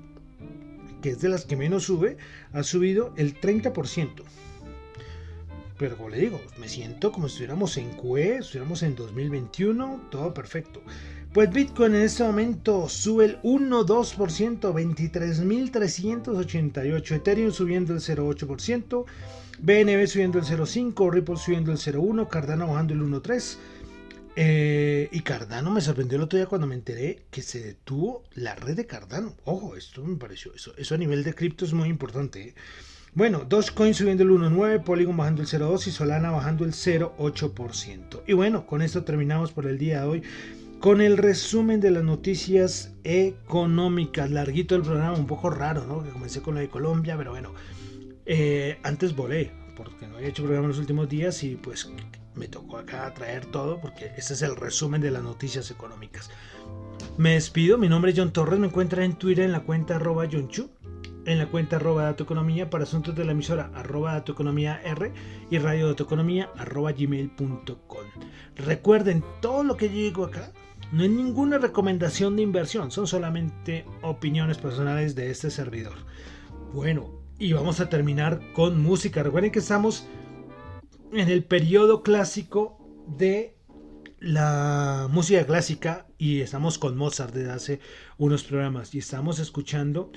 que 1.01 1.11
es 1.11 1.21
de 1.21 1.29
las 1.29 1.45
que 1.45 1.55
menos 1.55 1.83
sube, 1.83 2.17
ha 2.51 2.63
subido 2.63 3.13
el 3.15 3.39
30%. 3.39 4.23
Pero 5.77 5.97
como 5.97 6.09
le 6.09 6.19
digo, 6.19 6.41
me 6.57 6.67
siento 6.67 7.11
como 7.11 7.27
si 7.27 7.33
estuviéramos 7.33 7.77
en 7.77 7.91
QE, 7.91 8.37
estuviéramos 8.37 8.81
en 8.81 8.95
2021, 8.95 10.07
todo 10.09 10.33
perfecto. 10.33 10.81
Pues 11.33 11.51
Bitcoin 11.51 11.93
en 11.95 12.03
este 12.03 12.23
momento 12.23 12.87
sube 12.87 13.25
el 13.25 13.41
1,2%, 13.41 14.73
23.388. 14.73 17.11
Ethereum 17.11 17.51
subiendo 17.51 17.93
el 17.93 17.99
0,8%. 17.99 19.03
BNB 19.59 20.07
subiendo 20.07 20.39
el 20.39 20.45
0,5%. 20.45 21.11
Ripple 21.11 21.35
subiendo 21.35 21.73
el 21.73 21.77
0,1%. 21.77 22.29
Cardano 22.29 22.67
bajando 22.67 22.93
el 22.93 23.01
1,3%. 23.01 23.57
Eh, 24.37 25.07
y 25.11 25.21
Cardano 25.21 25.71
me 25.71 25.79
sorprendió 25.79 26.17
el 26.17 26.23
otro 26.23 26.37
día 26.37 26.45
cuando 26.45 26.67
me 26.67 26.75
enteré 26.75 27.25
que 27.31 27.41
se 27.41 27.61
detuvo 27.61 28.23
la 28.33 28.55
red 28.55 28.75
de 28.75 28.85
Cardano. 28.85 29.35
Ojo, 29.45 29.75
esto 29.75 30.03
me 30.03 30.17
pareció. 30.17 30.53
Eso, 30.53 30.73
eso 30.77 30.95
a 30.95 30.97
nivel 30.97 31.23
de 31.23 31.33
cripto 31.33 31.65
es 31.65 31.73
muy 31.73 31.87
importante. 31.89 32.49
¿eh? 32.49 32.55
Bueno, 33.13 33.45
Dogecoin 33.47 33.93
subiendo 33.93 34.23
el 34.23 34.29
1,9%, 34.29 34.83
Polygon 34.83 35.15
bajando 35.15 35.41
el 35.41 35.47
0,2% 35.47 35.87
y 35.87 35.91
Solana 35.91 36.31
bajando 36.31 36.65
el 36.65 36.73
0,8%. 36.73 38.23
Y 38.27 38.33
bueno, 38.33 38.67
con 38.67 38.81
esto 38.81 39.05
terminamos 39.05 39.53
por 39.53 39.67
el 39.67 39.77
día 39.77 40.01
de 40.01 40.07
hoy 40.07 40.23
con 40.79 40.99
el 40.99 41.17
resumen 41.17 41.79
de 41.79 41.91
las 41.91 42.03
noticias 42.03 42.93
económicas. 43.05 44.29
Larguito 44.29 44.75
el 44.75 44.81
programa, 44.81 45.17
un 45.17 45.27
poco 45.27 45.49
raro, 45.49 45.85
¿no? 45.85 46.03
Que 46.03 46.09
comencé 46.09 46.41
con 46.41 46.55
lo 46.55 46.59
de 46.59 46.67
Colombia, 46.67 47.15
pero 47.17 47.31
bueno. 47.31 47.53
Eh, 48.25 48.79
antes 48.83 49.15
volé, 49.15 49.51
porque 49.77 50.07
no 50.07 50.17
había 50.17 50.29
hecho 50.29 50.43
programa 50.43 50.65
en 50.65 50.69
los 50.69 50.79
últimos 50.79 51.07
días 51.07 51.41
y 51.43 51.55
pues 51.55 51.89
me 52.35 52.47
tocó 52.47 52.77
acá 52.77 53.13
traer 53.13 53.45
todo, 53.45 53.79
porque 53.79 54.11
este 54.17 54.33
es 54.33 54.41
el 54.41 54.55
resumen 54.55 55.01
de 55.01 55.11
las 55.11 55.23
noticias 55.23 55.71
económicas. 55.71 56.29
Me 57.17 57.33
despido, 57.33 57.77
mi 57.77 57.89
nombre 57.89 58.11
es 58.11 58.17
John 58.17 58.31
Torres, 58.31 58.59
me 58.59 58.67
encuentra 58.67 59.05
en 59.05 59.15
Twitter 59.15 59.45
en 59.45 59.51
la 59.51 59.61
cuenta 59.61 59.95
arroba 59.95 60.27
John 60.31 60.49
en 61.25 61.39
la 61.39 61.47
cuenta 61.47 61.77
arroba 61.77 62.03
datoeconomía 62.03 62.69
para 62.69 62.83
asuntos 62.83 63.15
de 63.15 63.25
la 63.25 63.31
emisora 63.31 63.71
arroba 63.73 64.13
datoeconomía 64.13 64.79
R 64.83 65.11
y 65.49 65.57
radio 65.57 65.87
datoeconomía 65.87 66.49
arroba 66.55 66.91
gmail.com. 66.91 68.05
Recuerden, 68.55 69.23
todo 69.41 69.63
lo 69.63 69.75
que 69.75 69.87
yo 69.87 69.95
digo 69.95 70.25
acá 70.25 70.51
no 70.91 71.03
es 71.03 71.09
ninguna 71.09 71.57
recomendación 71.57 72.35
de 72.35 72.43
inversión, 72.43 72.91
son 72.91 73.07
solamente 73.07 73.85
opiniones 74.01 74.59
personales 74.59 75.15
de 75.15 75.31
este 75.31 75.49
servidor. 75.49 75.95
Bueno, 76.73 77.09
y 77.39 77.53
vamos 77.53 77.79
a 77.79 77.89
terminar 77.89 78.39
con 78.53 78.81
música. 78.81 79.23
Recuerden 79.23 79.51
que 79.51 79.59
estamos 79.59 80.07
en 81.11 81.29
el 81.29 81.43
periodo 81.43 82.03
clásico 82.03 82.77
de 83.07 83.55
la 84.19 85.07
música 85.11 85.45
clásica 85.45 86.07
y 86.17 86.41
estamos 86.41 86.77
con 86.77 86.97
Mozart 86.97 87.33
desde 87.33 87.51
hace 87.51 87.79
unos 88.17 88.43
programas 88.43 88.95
y 88.95 88.99
estamos 88.99 89.39
escuchando 89.39 90.11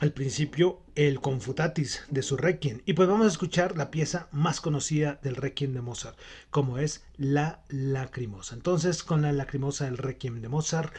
al 0.00 0.12
principio 0.12 0.82
el 0.96 1.20
Confutatis 1.20 2.02
de 2.10 2.22
su 2.22 2.36
Requiem. 2.36 2.80
Y 2.84 2.94
pues 2.94 3.08
vamos 3.08 3.26
a 3.26 3.30
escuchar 3.30 3.76
la 3.76 3.90
pieza 3.90 4.28
más 4.32 4.60
conocida 4.60 5.20
del 5.22 5.36
Requiem 5.36 5.72
de 5.72 5.82
Mozart, 5.82 6.18
como 6.50 6.78
es 6.78 7.04
La 7.16 7.62
Lacrimosa. 7.68 8.54
Entonces, 8.54 9.02
con 9.04 9.22
la 9.22 9.32
Lacrimosa 9.32 9.84
del 9.84 9.98
Requiem 9.98 10.40
de 10.40 10.48
Mozart, 10.48 10.92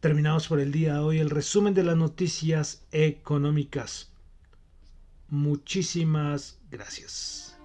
terminamos 0.00 0.48
por 0.48 0.60
el 0.60 0.72
día 0.72 0.94
de 0.94 1.00
hoy 1.00 1.18
el 1.18 1.30
resumen 1.30 1.74
de 1.74 1.84
las 1.84 1.96
noticias 1.96 2.82
económicas. 2.90 4.12
Muchísimas 5.28 6.58
gracias. 6.70 7.57